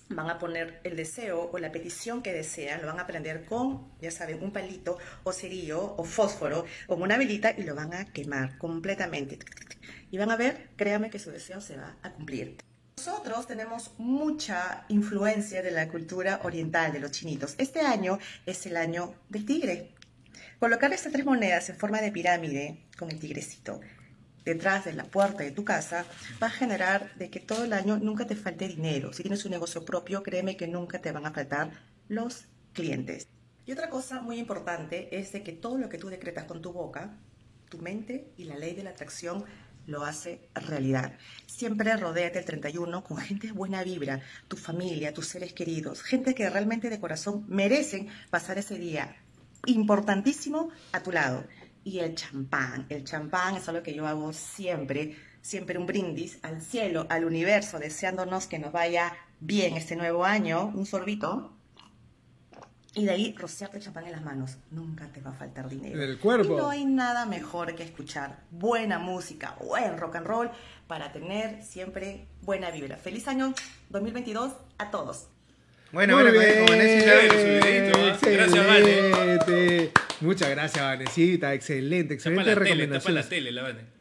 [0.10, 3.92] van a poner el deseo o la petición que desean, lo van a prender con,
[4.02, 8.06] ya saben, un palito o cerillo o fósforo o una velita y lo van a
[8.06, 9.40] quemar completamente.
[10.12, 12.58] Y van a ver, créanme que su deseo se va a cumplir.
[12.98, 17.56] Nosotros tenemos mucha influencia de la cultura oriental de los chinitos.
[17.58, 19.92] Este año es el año del tigre.
[20.60, 23.80] Colocar estas tres monedas en forma de pirámide con el tigrecito
[24.48, 26.06] detrás de la puerta de tu casa
[26.42, 29.12] va a generar de que todo el año nunca te falte dinero.
[29.12, 31.72] Si tienes un negocio propio, créeme que nunca te van a faltar
[32.08, 33.28] los clientes.
[33.66, 36.72] Y otra cosa muy importante es de que todo lo que tú decretas con tu
[36.72, 37.18] boca,
[37.68, 39.44] tu mente y la ley de la atracción
[39.86, 41.18] lo hace realidad.
[41.46, 46.34] Siempre rodéate el 31 con gente de buena vibra, tu familia, tus seres queridos, gente
[46.34, 49.14] que realmente de corazón merecen pasar ese día
[49.66, 51.44] importantísimo a tu lado
[51.88, 52.86] y el champán.
[52.90, 57.80] El champán es algo que yo hago siempre, siempre un brindis al cielo, al universo,
[57.80, 61.54] deseándonos que nos vaya bien este nuevo año, un sorbito.
[62.94, 64.58] Y de ahí rociarte champán en las manos.
[64.72, 65.96] Nunca te va a faltar dinero.
[66.04, 66.56] En el cuerpo.
[66.56, 70.50] Y no hay nada mejor que escuchar buena música, buen rock and roll,
[70.88, 72.98] para tener siempre buena vibra.
[72.98, 73.54] Feliz año
[73.92, 75.30] 2022 a todos.
[75.94, 78.18] Bueno, Muy bueno, bien, con Vanessa ya- Chévere su videito, ¿ah?
[78.22, 78.68] Gracias,
[79.48, 79.92] Vane.
[80.22, 81.54] Muchas gracias, Vanesita.
[81.54, 83.52] Excelente, excelente la tele, tapa la tele.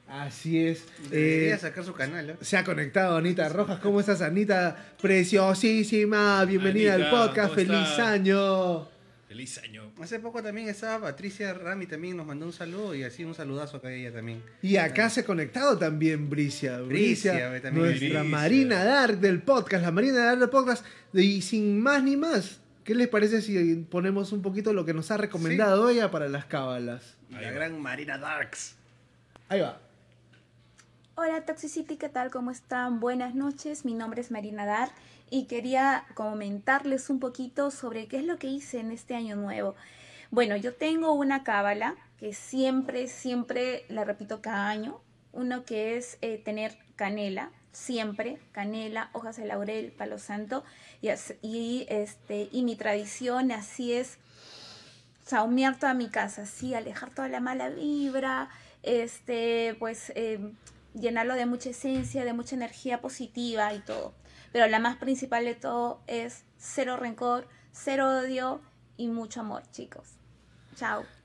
[0.08, 0.84] Así es.
[1.10, 2.36] Debería Eh, sacar su canal, ¿eh?
[2.40, 3.80] se ha conectado Anita Rojas.
[3.80, 4.94] ¿Cómo estás, Anita?
[5.02, 6.44] Preciosísima.
[6.44, 7.54] Bienvenida Anita, al podcast.
[7.54, 8.88] ¿cómo Feliz año.
[9.28, 9.92] Feliz año.
[10.00, 13.78] Hace poco también estaba Patricia Rami, también nos mandó un saludo y así un saludazo
[13.78, 14.40] acá a ella también.
[14.62, 16.78] Y acá se ha conectado también Bricia.
[16.80, 17.86] Bricia, Bricia, también.
[17.86, 18.22] nuestra Bricia.
[18.24, 19.82] Marina Dark del podcast.
[19.84, 20.84] La Marina Dark del podcast.
[21.12, 25.10] Y sin más ni más, ¿qué les parece si ponemos un poquito lo que nos
[25.10, 27.16] ha recomendado ella para las cábalas?
[27.30, 27.50] La va.
[27.50, 28.76] gran Marina Darks.
[29.48, 29.80] Ahí va.
[31.16, 32.30] Hola Toxicity, ¿qué tal?
[32.30, 33.00] ¿Cómo están?
[33.00, 34.90] Buenas noches, mi nombre es Marina Dar
[35.30, 39.74] y quería comentarles un poquito sobre qué es lo que hice en este año nuevo.
[40.30, 45.00] Bueno, yo tengo una cábala que siempre, siempre la repito cada año.
[45.32, 50.64] Uno que es eh, tener canela, siempre, canela, hojas de laurel, palo santo.
[51.02, 54.18] Y, este, y mi tradición así es
[55.24, 58.48] saumear toda mi casa, sí, alejar toda la mala vibra,
[58.82, 60.52] este, pues eh,
[60.94, 64.14] llenarlo de mucha esencia, de mucha energía positiva y todo.
[64.52, 68.60] Pero la más principal de todo es cero rencor, cero odio
[68.96, 70.14] y mucho amor, chicos.
[70.76, 71.15] Chao.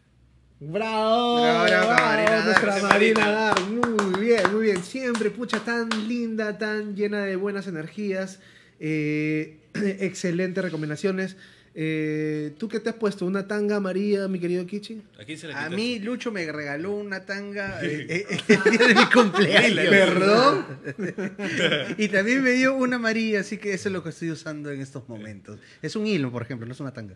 [0.63, 3.31] Bravo, Bravo, bravo, bravo, Marina Dar, nuestra Marina.
[3.31, 3.61] Dar.
[3.61, 4.83] Muy bien, muy bien.
[4.83, 8.39] Siempre, pucha, tan linda, tan llena de buenas energías.
[8.79, 11.35] Eh, excelentes recomendaciones.
[11.73, 13.25] Eh, ¿Tú qué te has puesto?
[13.25, 15.01] ¿Una tanga María, mi querido Kichi?
[15.19, 15.75] ¿A quién se la A quitaste?
[15.75, 19.89] mí Lucho me regaló una tanga eh, eh, el día de mi cumpleaños.
[19.89, 20.65] ¿Perdón?
[21.97, 24.79] y también me dio una María, así que eso es lo que estoy usando en
[24.79, 25.59] estos momentos.
[25.81, 27.15] Es un hilo, por ejemplo, no es una tanga.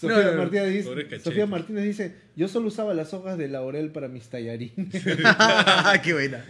[0.00, 1.22] Sofía, No, no, Martínez dice, pobre cachete.
[1.24, 5.02] Sofía Martínez dice, yo solo usaba las hojas de laurel para mis tallarines.
[6.02, 6.44] Qué buena.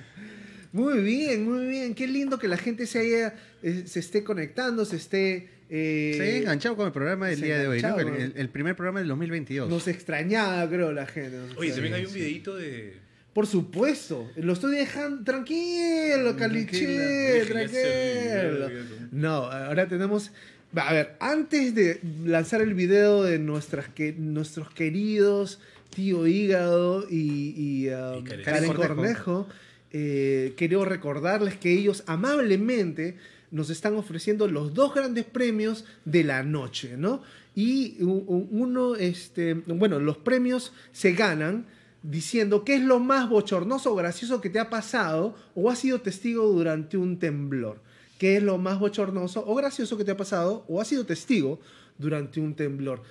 [0.72, 1.94] Muy bien, muy bien.
[1.94, 5.48] Qué lindo que la gente se haya, eh, se esté conectando, se esté...
[5.70, 7.98] eh, Se ha enganchado con el programa del día de hoy, ¿no?
[7.98, 9.70] El, el- primer programa del 2022.
[9.70, 11.36] Nos extrañaba, creo, la gente.
[11.38, 12.94] nos Oye, también hay un videito de.
[13.32, 14.30] Por supuesto.
[14.36, 18.68] Lo estoy dejando tranquilo, Caliche, tranquilo.
[19.12, 20.32] No, ahora tenemos...
[20.76, 25.58] A ver, antes de lanzar el video de nuestras que, nuestros queridos
[25.96, 29.48] tío Hígado y, y, um, Y Karen Karen Cornejo.
[29.92, 33.16] Eh, quiero recordarles que ellos amablemente
[33.50, 37.22] nos están ofreciendo los dos grandes premios de la noche, ¿no?
[37.54, 41.66] Y uno, este, bueno, los premios se ganan
[42.02, 46.02] diciendo qué es lo más bochornoso o gracioso que te ha pasado o has sido
[46.02, 47.80] testigo durante un temblor.
[48.18, 51.60] ¿Qué es lo más bochornoso o gracioso que te ha pasado o has sido testigo
[51.98, 53.02] durante un temblor?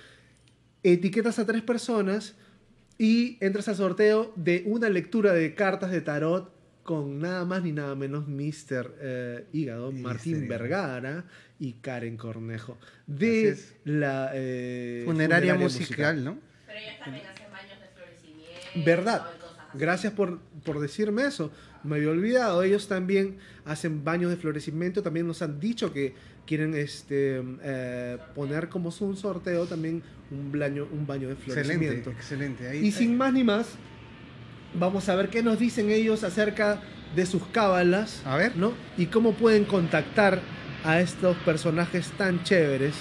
[0.82, 2.34] Etiquetas a tres personas
[2.98, 6.50] y entras al sorteo de una lectura de cartas de tarot
[6.82, 8.94] con nada más ni nada menos Mr.
[9.00, 10.46] eh, Hígado, Martín sí.
[10.46, 11.24] Vergara
[11.58, 16.38] y Karen Cornejo de la eh, Funeraria, musical, ¿no?
[16.66, 18.84] Pero ellos también hacen baños de florecimiento.
[18.84, 19.26] ¿Verdad?
[19.34, 19.78] y cosas así.
[19.78, 21.50] Gracias por, por decirme eso.
[21.86, 22.62] Me había olvidado.
[22.62, 25.02] Ellos también hacen baños de florecimiento.
[25.02, 26.14] También nos han dicho que
[26.46, 32.10] quieren este, eh, poner como un sorteo también un baño, un baño de Excelente, florecimiento.
[32.10, 32.68] excelente.
[32.68, 33.74] Ahí, Y sin más ni más,
[34.78, 36.80] vamos a ver qué nos dicen ellos acerca
[37.14, 38.22] de sus cábalas.
[38.24, 38.56] A ver.
[38.56, 38.72] ¿no?
[38.96, 40.40] Y cómo pueden contactar
[40.84, 42.94] a estos personajes tan chéveres.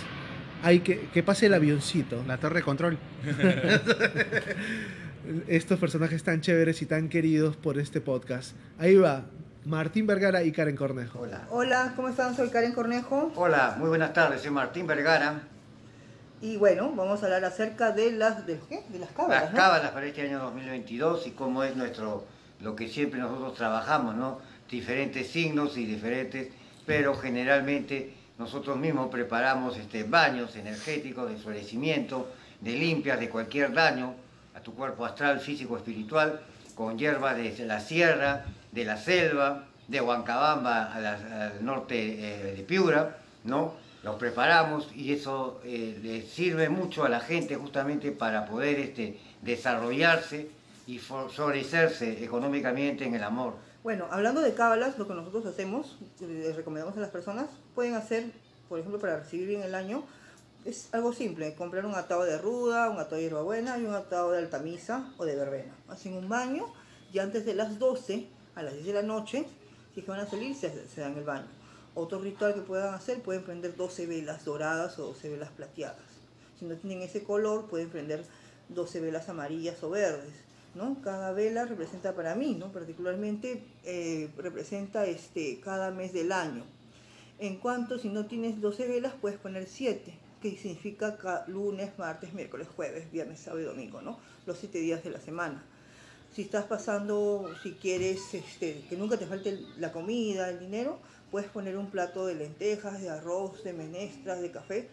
[0.64, 2.24] Hay que, que pase el avioncito.
[2.28, 2.98] La torre de control.
[5.48, 8.56] estos personajes tan chéveres y tan queridos por este podcast.
[8.80, 9.26] Ahí va.
[9.66, 11.20] Martín Vergara y Karen Cornejo.
[11.22, 11.48] Hola.
[11.50, 12.36] Hola, ¿cómo están?
[12.36, 15.42] Soy Karen Cornejo Hola, muy buenas tardes, soy Martín Vergara.
[16.42, 18.84] y bueno, vamos a hablar acerca de las de, ¿qué?
[18.90, 19.58] de las cábalas, Las ¿no?
[19.58, 22.26] cábalas para este año 2022 y cómo es nuestro,
[22.62, 24.40] lo que siempre nosotros trabajamos, ¿no?
[24.70, 26.50] Diferentes signos y diferentes,
[26.86, 34.14] pero generalmente nosotros mismos preparamos este, baños energéticos de florecimiento, de limpias de cualquier daño
[34.66, 36.42] tu cuerpo astral, físico, espiritual,
[36.74, 43.18] con hierbas de la sierra, de la selva, de Huancabamba al norte eh, de Piura,
[43.44, 43.76] ¿no?
[44.04, 49.20] Los preparamos y eso eh, le sirve mucho a la gente justamente para poder este,
[49.44, 50.50] desarrollarse
[50.88, 53.54] y florecerse económicamente en el amor.
[53.84, 57.94] Bueno, hablando de cábalas, lo que nosotros hacemos, que les recomendamos a las personas, pueden
[57.94, 58.32] hacer,
[58.68, 60.04] por ejemplo, para recibir bien el año,
[60.66, 64.32] es algo simple, comprar un atado de ruda, un atado de hierbabuena y un atado
[64.32, 65.76] de altamisa o de verbena.
[65.88, 66.66] Hacen un baño
[67.14, 69.46] y antes de las 12, a las 10 de la noche,
[69.94, 71.48] si es van a salir, se, se dan el baño.
[71.94, 76.02] Otro ritual que puedan hacer, pueden prender 12 velas doradas o 12 velas plateadas.
[76.60, 78.26] Si no tienen ese color, pueden prender
[78.70, 80.34] 12 velas amarillas o verdes.
[80.74, 80.98] ¿no?
[81.04, 82.72] Cada vela representa para mí, ¿no?
[82.72, 86.64] particularmente eh, representa este, cada mes del año.
[87.38, 92.34] En cuanto si no tienes 12 velas, puedes poner 7, que significa ca- lunes, martes,
[92.34, 94.18] miércoles, jueves, viernes, sábado y domingo, ¿no?
[94.46, 95.64] los 7 días de la semana.
[96.36, 101.00] Si estás pasando, si quieres este, que nunca te falte la comida, el dinero,
[101.32, 104.88] puedes poner un plato de lentejas, de arroz, de menestras, de café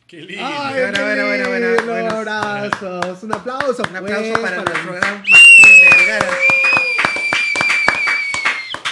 [0.07, 0.43] Qué lindo.
[0.45, 2.09] ¡Ay, Bueno, qué bueno, bueno, bueno, bueno.
[2.11, 3.23] abrazos!
[3.23, 3.83] Un aplauso.
[3.89, 6.27] Un aplauso pues, para nuestro el- gran Martín Vergara.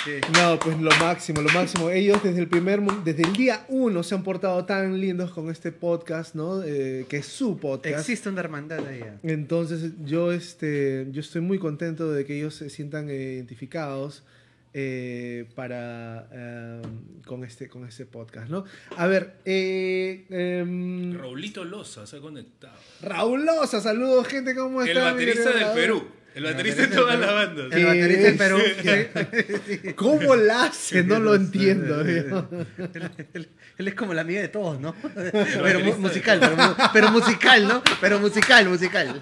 [0.04, 0.12] Sí.
[0.40, 1.90] No, pues lo máximo, lo máximo.
[1.90, 5.72] Ellos desde el primer, desde el día uno se han portado tan lindos con este
[5.72, 6.62] podcast, ¿no?
[6.64, 7.98] Eh, que es su podcast.
[8.02, 9.04] Existe una hermandad ahí.
[9.24, 14.22] Entonces yo, este, yo estoy muy contento de que ellos se sientan eh, identificados
[14.78, 16.82] eh, para eh,
[17.26, 18.66] con este con este podcast, ¿no?
[18.98, 22.78] A ver, eh, em, Raulito Loza se ha conectado.
[23.02, 25.14] Raúl Loza, saludos gente, ¿cómo El están?
[25.14, 26.06] baterista del Perú.
[26.36, 27.72] El baterista de todas las bandas.
[27.72, 29.94] El baterista del Perú.
[29.96, 31.02] ¿Cómo la hace?
[31.06, 32.02] No lo entiendo.
[32.02, 32.34] él,
[33.34, 34.94] él- él es como la amiga de todos, ¿no?
[35.14, 37.82] Pero mu- musical, pero, mu- pero musical, ¿no?
[38.02, 39.22] Pero musical, musical.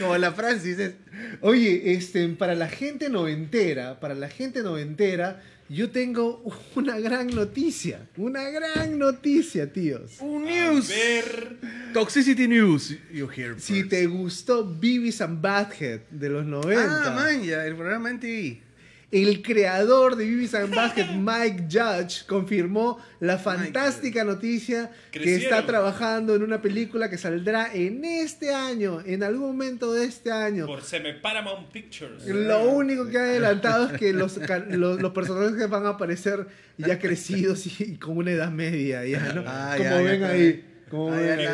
[0.00, 0.92] Como la Francis es.
[1.40, 6.42] Oye, este, para la gente noventera, para la gente noventera, yo tengo
[6.74, 8.08] una gran noticia.
[8.16, 10.16] Una gran noticia, tíos.
[10.20, 10.90] Un news.
[11.92, 12.96] Toxicity News.
[13.12, 17.76] You hear Si te gustó Beavis and Butthead de los 90, Ah, man, ya, el
[17.76, 18.62] programa en TV.
[19.12, 26.34] El creador de Beavis and Butthead, Mike Judge, confirmó la fantástica noticia que está trabajando
[26.36, 30.66] en una película que saldrá en este año, en algún momento de este año.
[30.66, 32.24] Por se me Paramount Pictures.
[32.26, 36.46] Lo único que ha adelantado es que los, ca- los, los personajes van a aparecer
[36.78, 39.42] ya crecidos y, y con una edad media, ya, ¿no?
[39.46, 40.28] Ah, como ya, ven ya.
[40.28, 40.64] ahí.
[40.90, 41.52] Como ven ya,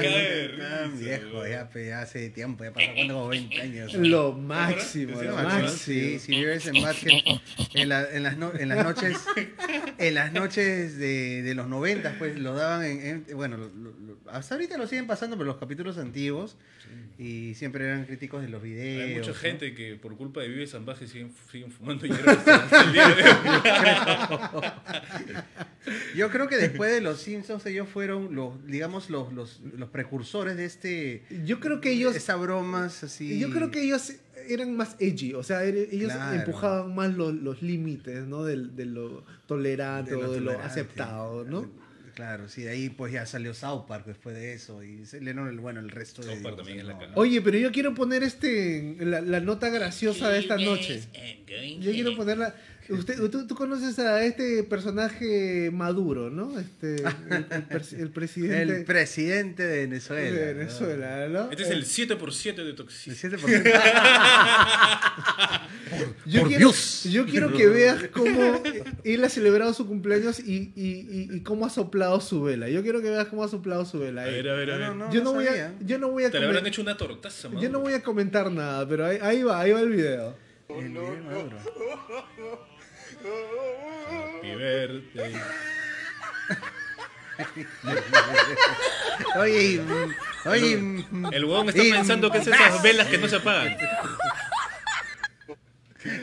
[0.88, 3.94] viejo, ya, hace tiempo, ya pasó cuando como 20 años.
[3.94, 5.68] Lo máximo, Sí, lo máximo.
[5.68, 7.22] Sí, si vives en básquet,
[7.74, 9.18] en, la- en las, no- en las noches,
[9.98, 13.90] en las noches de, de los 90, pues lo daban en, en- bueno, lo- lo-
[13.90, 16.56] lo- hasta ahorita lo siguen pasando, pero los capítulos antiguos
[17.18, 19.08] y siempre eran críticos de los videos.
[19.08, 19.34] Hay mucha ¿no?
[19.34, 23.22] gente que por culpa de Vive Salvaje siguen, siguen fumando hierbas hasta el día de
[23.22, 24.64] hoy.
[26.16, 30.56] Yo creo que después de los Simpsons ellos fueron los, digamos, los, los, los precursores
[30.56, 33.38] de este, Yo creo que ellos, esa bromas así.
[33.38, 34.12] yo creo que ellos
[34.48, 36.36] eran más edgy, o sea, er- ellos Claro.
[36.38, 38.44] empujaban más los, los límites, ¿no?
[38.44, 40.66] De, de lo tolerante De lo o de lo tolerante.
[40.70, 41.86] aceptado, ¿no?
[42.14, 44.82] Claro, sí, de ahí pues ya salió South Park después de eso.
[44.82, 46.28] Y Lennon, el- bueno, el resto de.
[46.28, 47.14] South Park dibujos también es la.
[47.14, 51.02] Oye, pero yo quiero poner este la, la nota graciosa de esta noche.
[51.80, 52.54] Yo quiero ponerla.
[52.90, 56.58] Usted, tú, tú conoces a este personaje Maduro, ¿no?
[56.58, 57.06] Este, el,
[57.50, 60.38] el pres- el presidente El presidente de Venezuela.
[60.40, 61.50] de Venezuela, ¿no?
[61.50, 63.34] Este es el 7 por 7 de toxicidad.
[63.34, 63.80] El 7%.
[66.26, 67.04] Yo Por quiero, Dios.
[67.04, 68.60] yo quiero que veas cómo
[69.04, 72.68] él ha celebrado su cumpleaños y, y- y- y cómo ha soplado su vela.
[72.68, 74.22] Yo quiero que veas cómo ha soplado su vela.
[74.22, 74.32] A ahí.
[74.34, 75.10] ver, a ver, a ver.
[75.12, 77.68] yo, no voy a, yo no voy a Te le habrán hecho una tortaza, yo
[77.70, 80.34] no voy a comentar nada, pero ahí, ahí va, ahí va el video.
[83.26, 85.34] Happy birthday.
[89.38, 89.80] Oye,
[90.46, 93.76] oye, El huevón está pensando que es esas velas que no se apagan.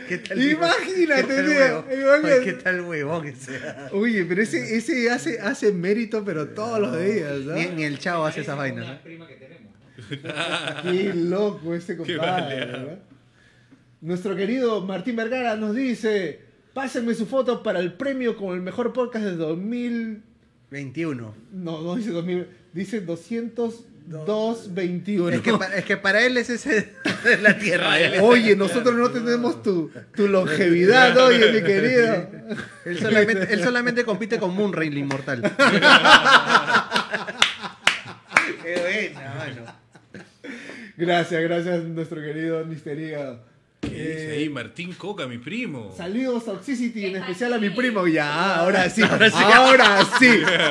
[0.07, 2.43] ¿Qué tal Imagínate, ¿Qué tal tío, huevón?
[2.43, 3.59] ¿Qué tal huevón ese?
[3.91, 7.53] Oye, pero ese, ese hace, hace mérito, pero todos los días, ¿no?
[7.53, 8.87] Ni, ni el chavo hace esas vainas.
[8.87, 9.25] ¿no?
[10.83, 12.97] Qué loco ese Qué compadre.
[14.01, 16.41] Nuestro querido Martín Vergara nos dice:
[16.73, 20.23] Pásenme su foto para el premio como el mejor podcast de 2000.
[20.71, 21.35] 21.
[21.51, 25.29] No, no dice 2000, dice 202 21.
[25.29, 26.93] Es que, pa- es que para él es ese
[27.23, 27.99] de la tierra.
[27.99, 32.27] es- Oye, nosotros no tenemos tu, tu longevidad, oye, mi querido.
[32.85, 35.41] Él solamente, él solamente compite con Moonray, el inmortal.
[38.63, 39.61] Qué buena, mano.
[40.97, 43.39] Gracias, gracias, nuestro querido Mister Hígado.
[43.41, 43.52] ¿Qué dice
[43.91, 45.93] Eh, ahí Martín Coca, mi primo?
[45.95, 48.07] Saludos Toxicity, en especial a mi primo.
[48.07, 49.29] Ya, Ah, ahora sí, ahora
[50.19, 50.25] sí,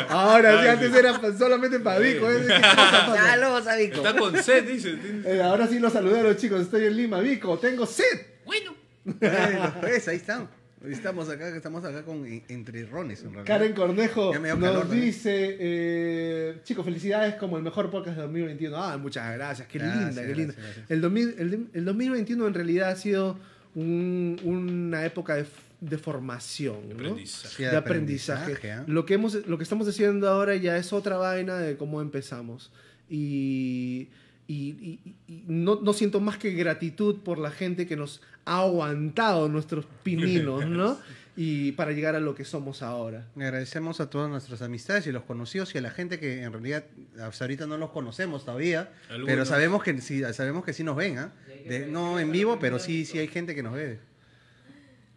[0.08, 0.68] ahora sí.
[0.68, 2.30] Antes era solamente para Vico.
[2.30, 2.42] ¿eh?
[2.46, 3.16] ¿Qué cosa pasa?
[3.26, 3.96] Saludos a Vico.
[3.96, 4.98] Está con sed, dice.
[5.24, 6.62] Eh, ahora sí los saludé a los chicos.
[6.62, 7.58] Estoy en Lima, Vico.
[7.58, 8.04] Tengo sed.
[8.44, 8.74] Bueno.
[9.04, 10.48] Bueno, pues ahí están.
[10.88, 13.20] Estamos acá, estamos acá con en- entre rones.
[13.22, 13.44] en realidad.
[13.46, 18.76] Karen Cornejo nos dice, eh, chicos, felicidades como el mejor podcast de 2021.
[18.76, 20.54] Ah, muchas gracias, qué Gracias, linda, qué linda.
[20.54, 20.90] gracias, gracias.
[20.90, 23.38] El, 2000 el, el 2021 en realidad ha sido
[23.74, 25.46] un- una época de,
[25.80, 26.94] de formación, ¿no?
[26.94, 27.64] Aprendizaje.
[27.64, 28.42] De de aprendizaje.
[28.42, 28.84] aprendizaje, ¿ah?
[28.86, 32.72] Lo, que hemos, lo que estamos haciendo ahora ya es otra vaina de cómo empezamos.
[33.08, 34.08] Y,
[34.48, 38.60] y- y- y no, no siento más que gratitud por la gente que nos ha
[38.60, 40.98] aguantado nuestros pininos, ¿no?
[41.34, 43.26] Y para llegar a lo que somos ahora.
[43.36, 46.84] Agradecemos a todas nuestras amistades y los conocidos y a la gente que en realidad
[47.22, 49.28] hasta ahorita no los conocemos todavía, Algunos.
[49.28, 51.32] pero sabemos que sí, sabemos que sí nos ven, ¿ah?
[51.66, 53.98] De- no en vivo, pero sí, sí hay gente que nos ve.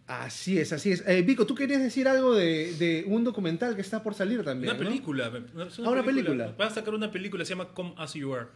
[0.07, 1.03] Así es, así es.
[1.07, 4.71] Eh, Vico, tú querías decir algo de, de un documental que está por salir también.
[4.73, 4.87] Una ¿no?
[4.87, 5.31] película.
[5.67, 6.53] es Ah, una película.
[6.57, 8.47] Van a sacar una película, se llama Come As You Are.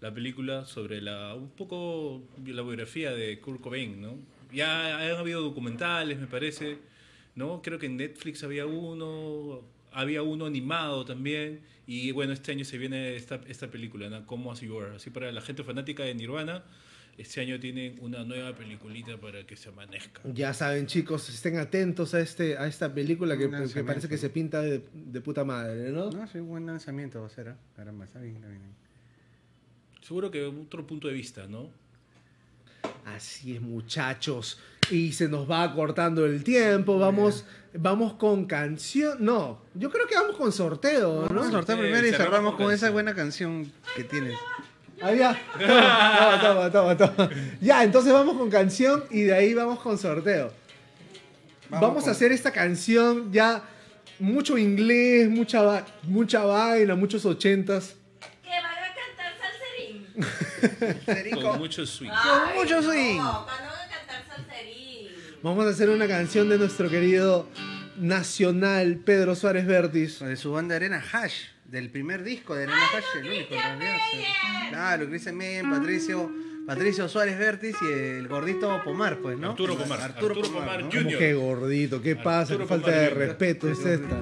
[0.00, 4.18] La película sobre la un poco la biografía de Kurt Cobain, ¿no?
[4.52, 6.78] Ya han habido documentales, me parece,
[7.34, 7.62] ¿no?
[7.62, 11.60] Creo que en Netflix había uno, había uno animado también.
[11.86, 14.26] Y bueno, este año se viene esta, esta película, ¿no?
[14.26, 14.96] Come As You Are.
[14.96, 16.64] Así para la gente fanática de Nirvana,
[17.16, 20.20] este año tienen una nueva peliculita para que se amanezca.
[20.34, 24.28] Ya saben, chicos, estén atentos a este a esta película que, que parece que se
[24.28, 26.10] pinta de, de puta madre, ¿no?
[26.10, 27.56] No, sí, un buen lanzamiento va a ser, ¿ah?
[27.74, 28.85] Caramba, está bien, está bien.
[30.06, 31.68] Seguro que otro punto de vista, ¿no?
[33.04, 34.58] Así es, muchachos.
[34.90, 36.98] Y se nos va cortando el tiempo.
[36.98, 37.44] Vamos,
[37.74, 39.16] vamos con canción.
[39.24, 41.28] No, yo creo que vamos con sorteo, ¿no?
[41.28, 44.36] Vamos a sortear Sí, primero y cerramos con con esa buena canción que tienes.
[45.02, 45.38] Ah, ya.
[45.58, 47.30] Toma, toma, toma, toma.
[47.60, 50.52] Ya, entonces vamos con canción y de ahí vamos con sorteo.
[51.68, 53.62] Vamos, Vamos a con- hacer esta canción ya
[54.20, 57.96] mucho inglés, mucha, mucha vaina, muchos ochentas.
[58.42, 60.06] Que van a cantar salserín.
[61.42, 62.10] Con mucho swing.
[62.12, 63.18] Ay, mucho swing.
[63.18, 65.08] No, cuando van a cantar salserín.
[65.42, 67.48] Vamos a hacer una canción de nuestro querido
[67.98, 70.20] nacional Pedro Suárez Vértiz.
[70.20, 73.96] De su banda Arena Hash, del primer disco de Arena Hash, el único en realidad.
[74.70, 76.30] Claro, Cristian Men, Patricio,
[76.66, 79.50] Patricio Suárez Vértiz y el gordito Pomar, pues, ¿no?
[79.50, 80.80] Arturo Pomar, Arturo Pomar.
[80.80, 82.54] Como que gordito, ¿qué pasa?
[82.54, 83.28] Arturo ¿Qué falta de Pomar.
[83.28, 84.20] respeto es esta?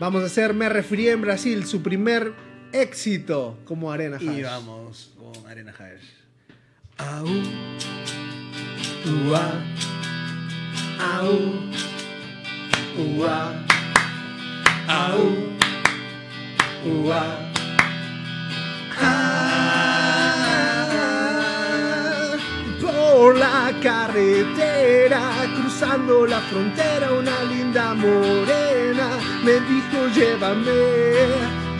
[0.00, 2.32] Vamos a hacer Me Referí en Brasil, su primer
[2.74, 4.42] éxito como Arena Y Hash.
[4.42, 6.02] vamos con Arena Hash.
[6.98, 7.26] Au,
[9.28, 9.44] ua,
[11.00, 11.38] au,
[13.16, 13.52] ua,
[14.88, 15.22] au,
[17.04, 17.24] ua.
[21.06, 22.36] Ah,
[22.80, 25.22] por la carretera,
[25.56, 30.72] cruzando la frontera, una linda morena me dijo llévame,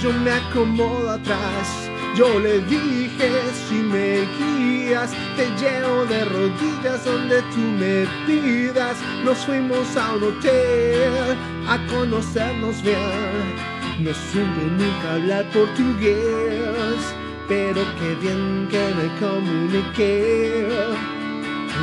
[0.05, 3.31] yo me acomodo atrás, Yo le dije,
[3.67, 8.99] si me guías, te llevo de rodillas donde tú me pidas.
[9.25, 11.37] Nos fuimos a un hotel
[11.67, 13.57] a conocernos bien.
[13.99, 17.01] No supe nunca hablar portugués,
[17.49, 20.67] pero qué bien que me comuniqué.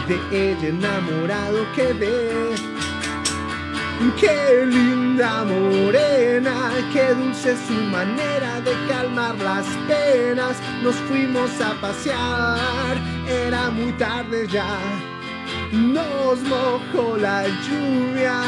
[0.07, 2.70] De ella enamorado quedé.
[4.19, 10.57] Qué linda morena, qué dulce su manera de calmar las penas.
[10.81, 12.97] Nos fuimos a pasear,
[13.27, 14.75] era muy tarde ya.
[15.71, 18.41] Nos mojó la lluvia,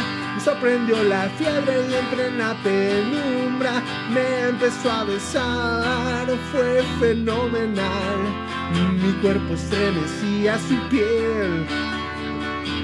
[0.43, 6.27] sorprendió la fiebre y en la penumbra me empezó a besar.
[6.51, 8.19] Fue fenomenal,
[9.03, 11.92] mi cuerpo estremecía su piel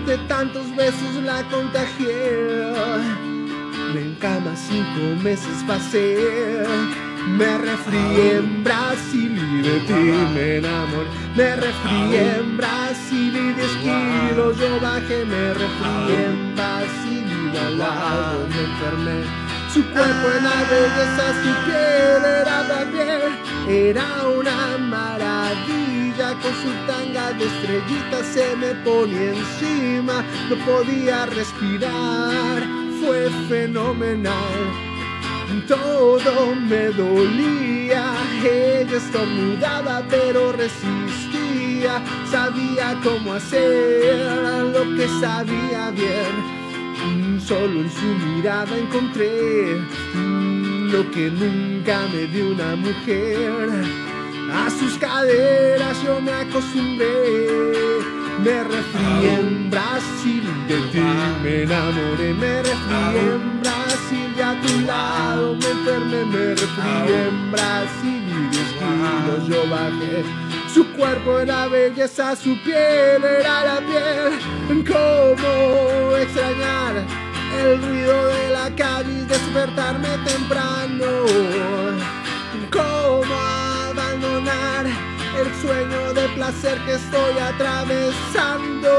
[0.06, 2.72] de tantos besos la contagié.
[3.96, 6.66] En cama cinco meses pasé.
[7.38, 11.10] Me resfrié en Brasil y de ti me enamoré.
[11.36, 15.26] Me resfrié en Brasil y 10 kilos yo bajé.
[15.26, 19.50] Me resfrié en Brasil y de al lado me enfermé.
[19.74, 23.30] Su cuerpo era belleza, su piel era también,
[23.68, 25.89] era una maravilla.
[26.20, 32.62] Con su tanga de estrellitas se me ponía encima, no podía respirar,
[33.00, 34.36] fue fenomenal.
[35.66, 38.14] Todo me dolía,
[38.44, 46.36] ella estornudaba pero resistía, sabía cómo hacer lo que sabía bien.
[47.06, 49.80] Mm, Solo en su mirada encontré
[50.16, 54.09] mm, lo que nunca me dio una mujer.
[54.54, 57.48] A sus caderas yo me acostumbré.
[58.44, 61.04] Me resfrié en Brasil, de ti
[61.44, 62.34] me enamoré.
[62.34, 66.26] Me resfrié en Brasil y a tu lado me enfermé.
[66.26, 70.24] Me resfrié en Brasil y 10 kilos yo bajé.
[70.74, 74.86] Su cuerpo era belleza, su piel era la piel.
[74.88, 77.04] ¿Cómo extrañar
[77.62, 81.06] el ruido de la calle y despertarme temprano?
[82.72, 83.59] ¿Cómo
[84.20, 88.90] abandonar el sueño de placer que estoy atravesando?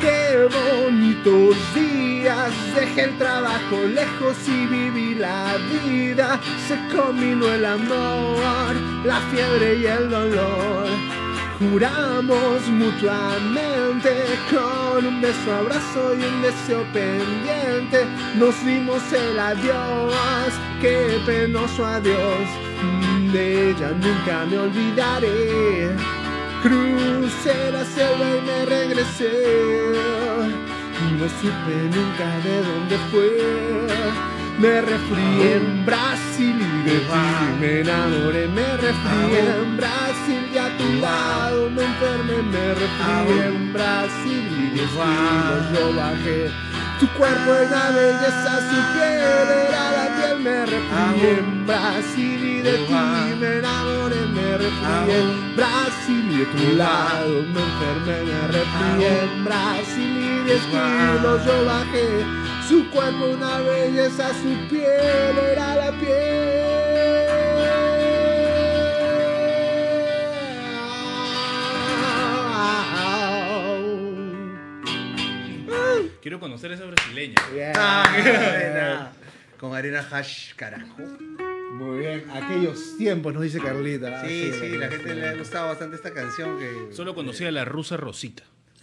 [0.00, 5.54] Qué bonitos días, dejé el trabajo lejos y viví la
[5.84, 6.40] vida.
[6.66, 10.88] Se combinó el amor, la fiebre y el dolor.
[11.60, 14.10] Juramos mutuamente
[14.50, 18.04] con un beso, abrazo y un deseo pendiente.
[18.34, 23.11] Nos dimos el adiós, qué penoso adiós.
[23.32, 25.96] De ella nunca me olvidaré.
[26.62, 29.32] Crucé la selva y me regresé.
[31.18, 33.86] No supe nunca de dónde fue.
[34.58, 38.48] Me resfrié en Brasil y de ti me enamoré.
[38.48, 42.42] Me resfrié en Brasil y a tu lado me enfermé.
[42.42, 46.50] Me resfrié en Brasil y diez kilos yo bajé.
[47.00, 49.20] Tu cuerpo era belleza, su piel
[49.66, 50.11] era la.
[50.42, 52.92] Me resfrié en Brasil y de ti
[53.38, 54.16] me enamoré.
[54.26, 58.22] Me resfrié en Brasil y de tu lado me enfermé.
[58.24, 62.08] Me resfrié en Brasil y diez kilos yo bajé.
[62.68, 66.62] Su cuerpo una belleza, su piel era la piel.
[76.20, 77.34] Quiero conocer a esa brasileña.
[77.76, 79.12] Ah, qué buena.
[79.62, 80.96] Con arena hash, carajo.
[81.74, 84.26] Muy bien, aquellos tiempos, nos dice Carlita.
[84.26, 86.88] Sí, Ah, sí, la gente le ha gustado bastante esta canción que...
[86.92, 88.42] Solo conocía a la rusa Rosita.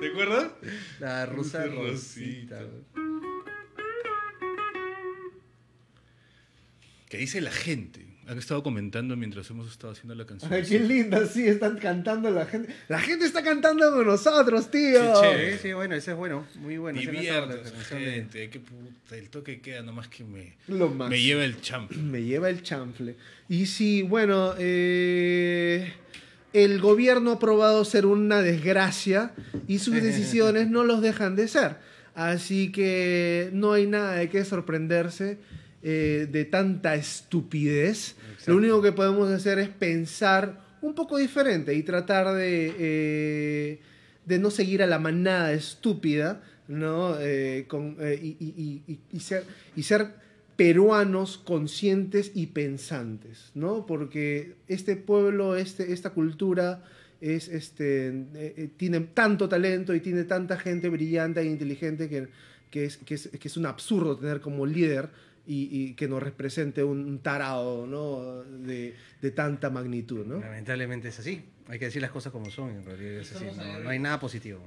[0.00, 0.52] ¿Te acuerdas?
[1.00, 2.60] La rusa Rosita.
[2.60, 2.76] Rosita.
[7.08, 8.06] ¿Qué dice la gente?
[8.28, 10.52] Han estado comentando mientras hemos estado haciendo la canción.
[10.52, 12.72] Ay, qué linda, sí, están cantando la gente.
[12.88, 15.00] La gente está cantando con nosotros, tío.
[15.16, 17.00] Sí, sí, bueno, ese es bueno, muy bueno.
[17.02, 18.48] la canción de- gente.
[18.50, 21.90] Qué puta, el toque queda nomás que me, Lo me lleva el champ.
[21.92, 23.16] Me lleva el chanfle.
[23.48, 25.92] Y sí, bueno, eh,
[26.52, 29.32] el gobierno ha probado ser una desgracia
[29.66, 31.76] y sus decisiones no los dejan de ser.
[32.14, 35.38] Así que no hay nada de qué sorprenderse
[35.82, 38.14] eh, de tanta estupidez.
[38.46, 43.80] Lo único que podemos hacer es pensar un poco diferente y tratar de, eh,
[44.26, 47.16] de no seguir a la manada estúpida, ¿no?
[47.20, 49.44] Eh, con, y, y- y- y ser,
[49.76, 50.08] y ser
[50.56, 53.86] peruanos conscientes y pensantes, ¿no?
[53.86, 56.84] Porque este pueblo, este, esta cultura
[57.20, 62.28] es, este, eh, tiene tanto talento y tiene tanta gente brillante e inteligente que,
[62.70, 65.08] que, es, que, es, que es un absurdo tener como líder
[65.46, 68.42] y, y que nos represente un tarado, ¿no?
[68.44, 70.38] De, de tanta magnitud, ¿no?
[70.40, 71.44] Lamentablemente es así.
[71.68, 73.44] Hay que decir las cosas como son, en realidad es así.
[73.56, 74.60] No, no hay nada positivo.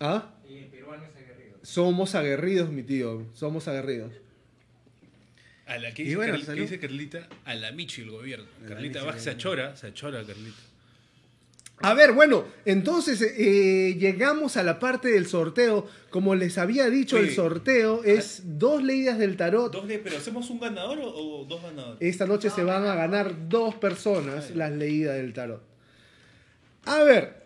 [0.00, 0.34] ¿Ah?
[0.48, 1.58] Y el peruano es aguerrido.
[1.62, 3.26] Somos aguerridos, mi tío.
[3.34, 4.12] Somos aguerridos.
[5.66, 8.46] A la que dice, bueno, Carl- que dice Carlita, a la Michi el gobierno.
[8.66, 10.58] Carlita Michi va, se achora, se achora Carlita.
[11.82, 15.86] A ver, bueno, entonces eh, llegamos a la parte del sorteo.
[16.10, 19.72] Como les había dicho, el sorteo es dos leídas del tarot.
[19.72, 21.08] Dos de, ¿Pero hacemos un ganador o,
[21.40, 21.96] o dos ganadores?
[22.00, 25.62] Esta noche se van a ganar dos personas las leídas del tarot.
[26.84, 27.36] A ver,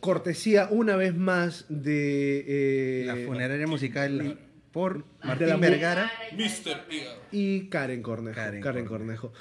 [0.00, 2.44] cortesía una vez más de...
[2.46, 4.38] eh, La funeraria musical
[4.72, 5.04] por
[5.38, 6.12] de la Martín Vergara.
[6.32, 6.84] Mr.
[6.90, 7.20] Hígado.
[7.32, 8.34] y Karen Cornejo.
[8.34, 9.32] Karen, Karen Cornejo.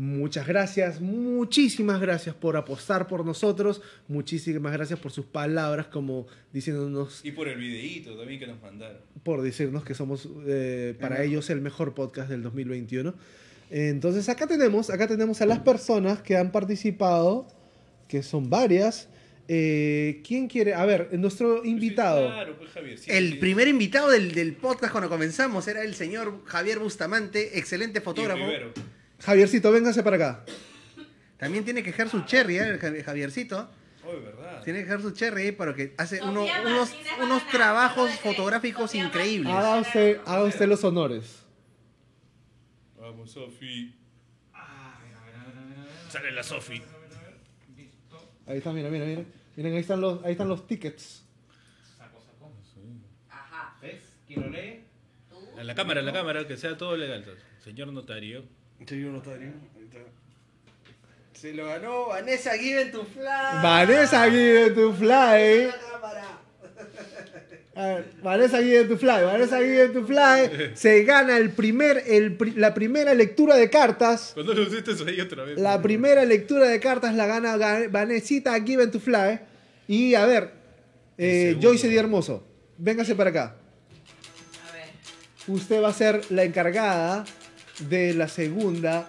[0.00, 7.20] Muchas gracias, muchísimas gracias por apostar por nosotros, muchísimas gracias por sus palabras como diciéndonos,
[7.22, 8.96] Y por el videíto también que nos mandaron.
[9.22, 11.24] por decirnos que somos eh, para Ajá.
[11.24, 13.12] ellos el mejor podcast del 2021.
[13.68, 17.46] Entonces acá tenemos, acá tenemos a las personas que han participado,
[18.08, 19.06] que son varias.
[19.48, 20.72] Eh, ¿Quién quiere?
[20.72, 22.26] A ver, nuestro invitado.
[22.26, 22.96] Claro, pues Javier.
[22.98, 23.34] sí, El sí.
[23.38, 28.44] primer invitado del, del podcast cuando comenzamos era el señor Javier Bustamante, excelente Y fotógrafo.
[29.20, 30.44] Javiercito, véngase para acá.
[31.36, 32.78] También tiene que dejar su cherry, ¿eh?
[32.82, 33.70] el Javiercito.
[34.04, 34.62] Oh, de verdad.
[34.64, 36.90] Tiene que dejar su cherry ahí para que hace uno- unos,
[37.22, 39.52] unos trabajos fotográficos increíbles.
[39.52, 41.42] Haga usted, haga usted los honores.
[42.98, 43.94] Vamos, Sofi.
[44.52, 46.10] Ah, a ver, a ver, a ver, a ver, a ver.
[46.10, 46.76] Sale la Sofi.
[46.76, 47.36] A ver, a ver, a ver.
[47.76, 48.32] Listo.
[48.46, 49.22] Ahí está, mira, mira, mira.
[49.56, 51.24] Miren, ahí están los, ahí están los tickets.
[51.98, 52.52] Saco, saco.
[53.30, 53.76] Ajá.
[53.82, 54.02] ¿Ves?
[54.26, 54.84] ¿Quién lo lee?
[55.58, 57.24] A la cámara, a la cámara, que sea todo legal.
[57.62, 58.44] Señor notario.
[58.80, 59.48] Notario.
[59.76, 59.98] ahí está.
[61.32, 63.62] Se lo ganó Vanessa Given to Fly.
[63.62, 65.70] Vanessa Give to Fly.
[67.76, 69.22] A ver, Vanessa Give to Fly.
[69.24, 70.72] Vanessa Give to Fly.
[70.74, 74.32] Se gana el primer, el, la primera lectura de cartas.
[74.34, 75.58] Cuando lo hiciste eso ahí otra vez.
[75.58, 79.40] La primera lectura de cartas la gana Ga- Vanesita Given to Fly.
[79.88, 80.50] Y a ver,
[81.16, 81.56] eh.
[81.60, 82.44] Joyce Di Hermoso,
[82.76, 83.54] véngase para acá.
[84.68, 84.88] A ver.
[85.46, 87.24] Usted va a ser la encargada
[87.88, 89.06] de la segunda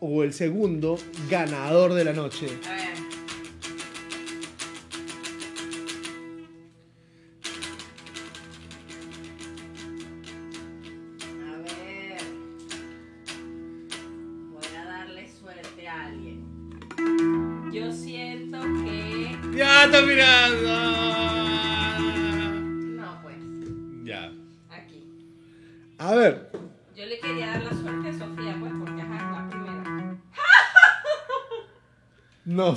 [0.00, 0.98] o el segundo
[1.30, 2.46] ganador de la noche.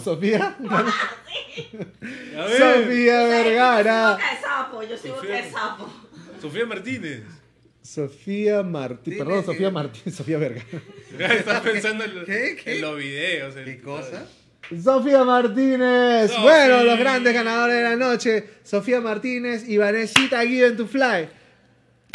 [0.05, 0.55] Sofía.
[0.61, 2.57] Ver.
[2.57, 4.17] Sofía Yo Vergara.
[4.17, 5.93] soy boca de sapo, yo soy boca de sapo.
[6.41, 7.23] Sofía Martínez.
[7.81, 10.67] Sofía Martín, Dile perdón, que- Sofía Martín, Sofía Vergara.
[11.19, 12.57] Estás pensando en, lo- ¿Qué?
[12.63, 12.75] ¿Qué?
[12.75, 13.55] en los videos.
[13.57, 14.25] en- ¿Qué cosa?
[14.83, 16.31] Sofía Martínez.
[16.41, 18.43] Bueno, los grandes ganadores de la noche.
[18.63, 21.29] Sofía Martínez y Vanesita Given to Fly.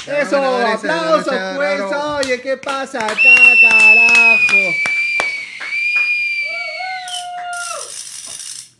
[0.06, 1.80] Eso, aplausos pues.
[2.24, 4.89] Oye, ¿qué pasa acá, carajo?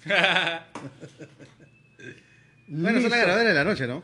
[2.69, 4.03] Bueno, son las ganadoras de la noche, ¿no?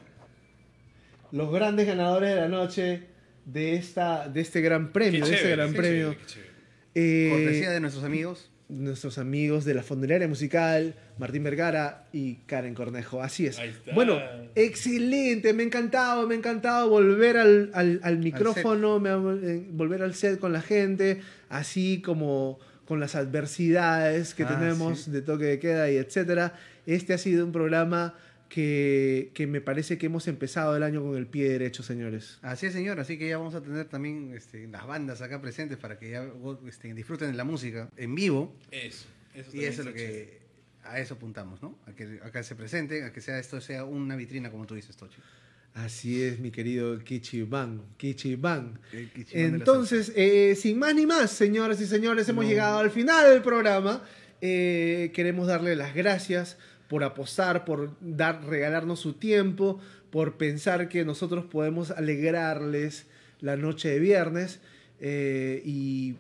[1.33, 3.03] Los grandes ganadores de la noche
[3.45, 6.11] de esta de este gran premio, Qué de este chévere, gran qué premio.
[6.15, 6.51] chévere, qué chévere.
[6.95, 8.51] Eh, Cortesía de nuestros amigos.
[8.69, 13.23] nuestros amigos de la Fondenaria Musical, Martín Vergara y Karen Cornejo.
[13.23, 13.59] Así es.
[13.59, 13.95] Ahí está.
[13.95, 14.19] Bueno,
[14.57, 19.65] excelente, me ha encantado, me ha encantado volver al, al- al micrófono, me ha- eh,
[19.71, 25.11] volver al set con la gente, así como con las adversidades que Ah, tenemos sí.
[25.11, 26.55] de toque de queda y etcétera.
[26.87, 28.15] Este ha sido un programa
[28.49, 32.39] que, que me parece que hemos empezado el año con el pie derecho, señores.
[32.43, 33.01] Así es, señor.
[33.01, 36.25] Así que ya vamos a tener también este, las bandas acá presentes para que ya
[36.69, 38.55] este, disfruten de la música en vivo.
[38.71, 39.07] Eso.
[39.35, 40.39] eso Y también eso es lo que
[40.85, 41.77] a eso apuntamos, ¿no?
[41.87, 44.77] A que, a que se presenten, a que sea esto sea una vitrina, como tú
[44.77, 45.19] dices, Tochi.
[45.77, 47.83] Así es, mi querido Kichiban.
[47.99, 48.79] Kichiban.
[49.33, 52.51] Entonces, eh, sin más ni más, señoras y señores, hemos No.
[52.51, 54.03] llegado al final del programa.
[54.41, 56.57] Eh, queremos darle las gracias
[56.89, 59.79] por apostar, por dar, regalarnos su tiempo,
[60.11, 63.07] por pensar que nosotros podemos alegrarles
[63.41, 64.61] la noche de viernes.
[65.01, 66.15] Eh, y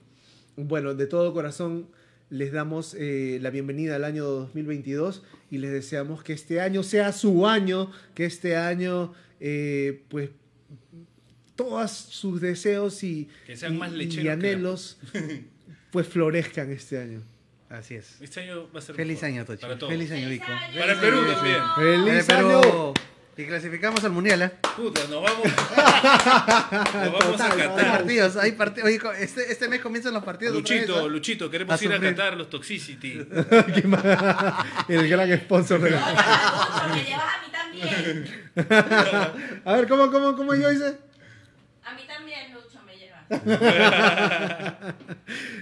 [0.56, 1.88] bueno, de todo corazón
[2.28, 7.12] les damos eh, la bienvenida al año 2022 y les deseamos que este año sea
[7.12, 10.30] su año, que este año, eh, pues,
[11.54, 14.98] todos sus deseos y, Que sean y- más y anhelos,
[15.90, 17.22] pues, florezcan este año.
[17.68, 18.20] Así es.
[18.20, 19.62] Este año va a ser Feliz mejor año, Tochi.
[19.62, 19.92] Para todos.
[19.92, 20.46] Feliz año, Vico.
[20.46, 21.56] Para el Perú también.
[21.74, 22.60] ¡Feliz año!
[22.60, 22.94] Perú.
[23.38, 24.50] Y clasificamos al mundial, ¿eh?
[24.76, 25.44] Puta, nos vamos.
[26.94, 27.98] nos vamos Total, a Hay Qatar.
[27.98, 28.88] partidos, hay partidos.
[28.88, 30.56] Oye, este, este mes comienzan los partidos.
[30.56, 31.12] otra Luchito, vez.
[31.12, 32.00] Luchito, queremos A ir a.
[32.10, 33.12] Qatar los Toxicity.
[34.88, 35.98] El gran sponsor de la...
[35.98, 38.45] Llevas a mí también.
[39.64, 40.96] A ver, ¿cómo, cómo, cómo yo hice?
[41.84, 43.28] A mí también, Lucho, me llevas.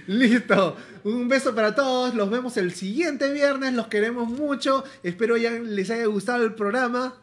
[0.07, 0.77] Listo.
[1.03, 2.15] Un beso para todos.
[2.15, 3.73] Los vemos el siguiente viernes.
[3.73, 4.83] Los queremos mucho.
[5.03, 7.15] Espero ya les haya gustado el programa.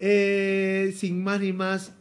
[0.00, 1.92] Eh, sin más ni más,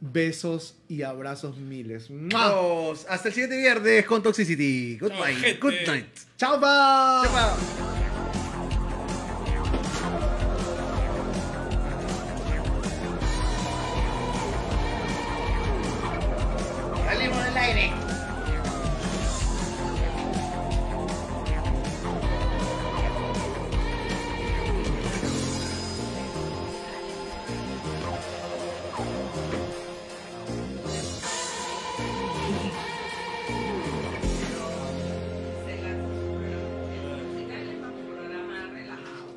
[0.00, 2.10] besos y abrazos miles.
[2.10, 2.50] ¡Mua!
[2.50, 4.98] Vamos, hasta el siguiente viernes con Toxicity.
[4.98, 5.60] Good night.
[5.60, 6.06] Good night.
[6.36, 7.22] ¡Chao, pa!
[7.24, 8.05] Chao.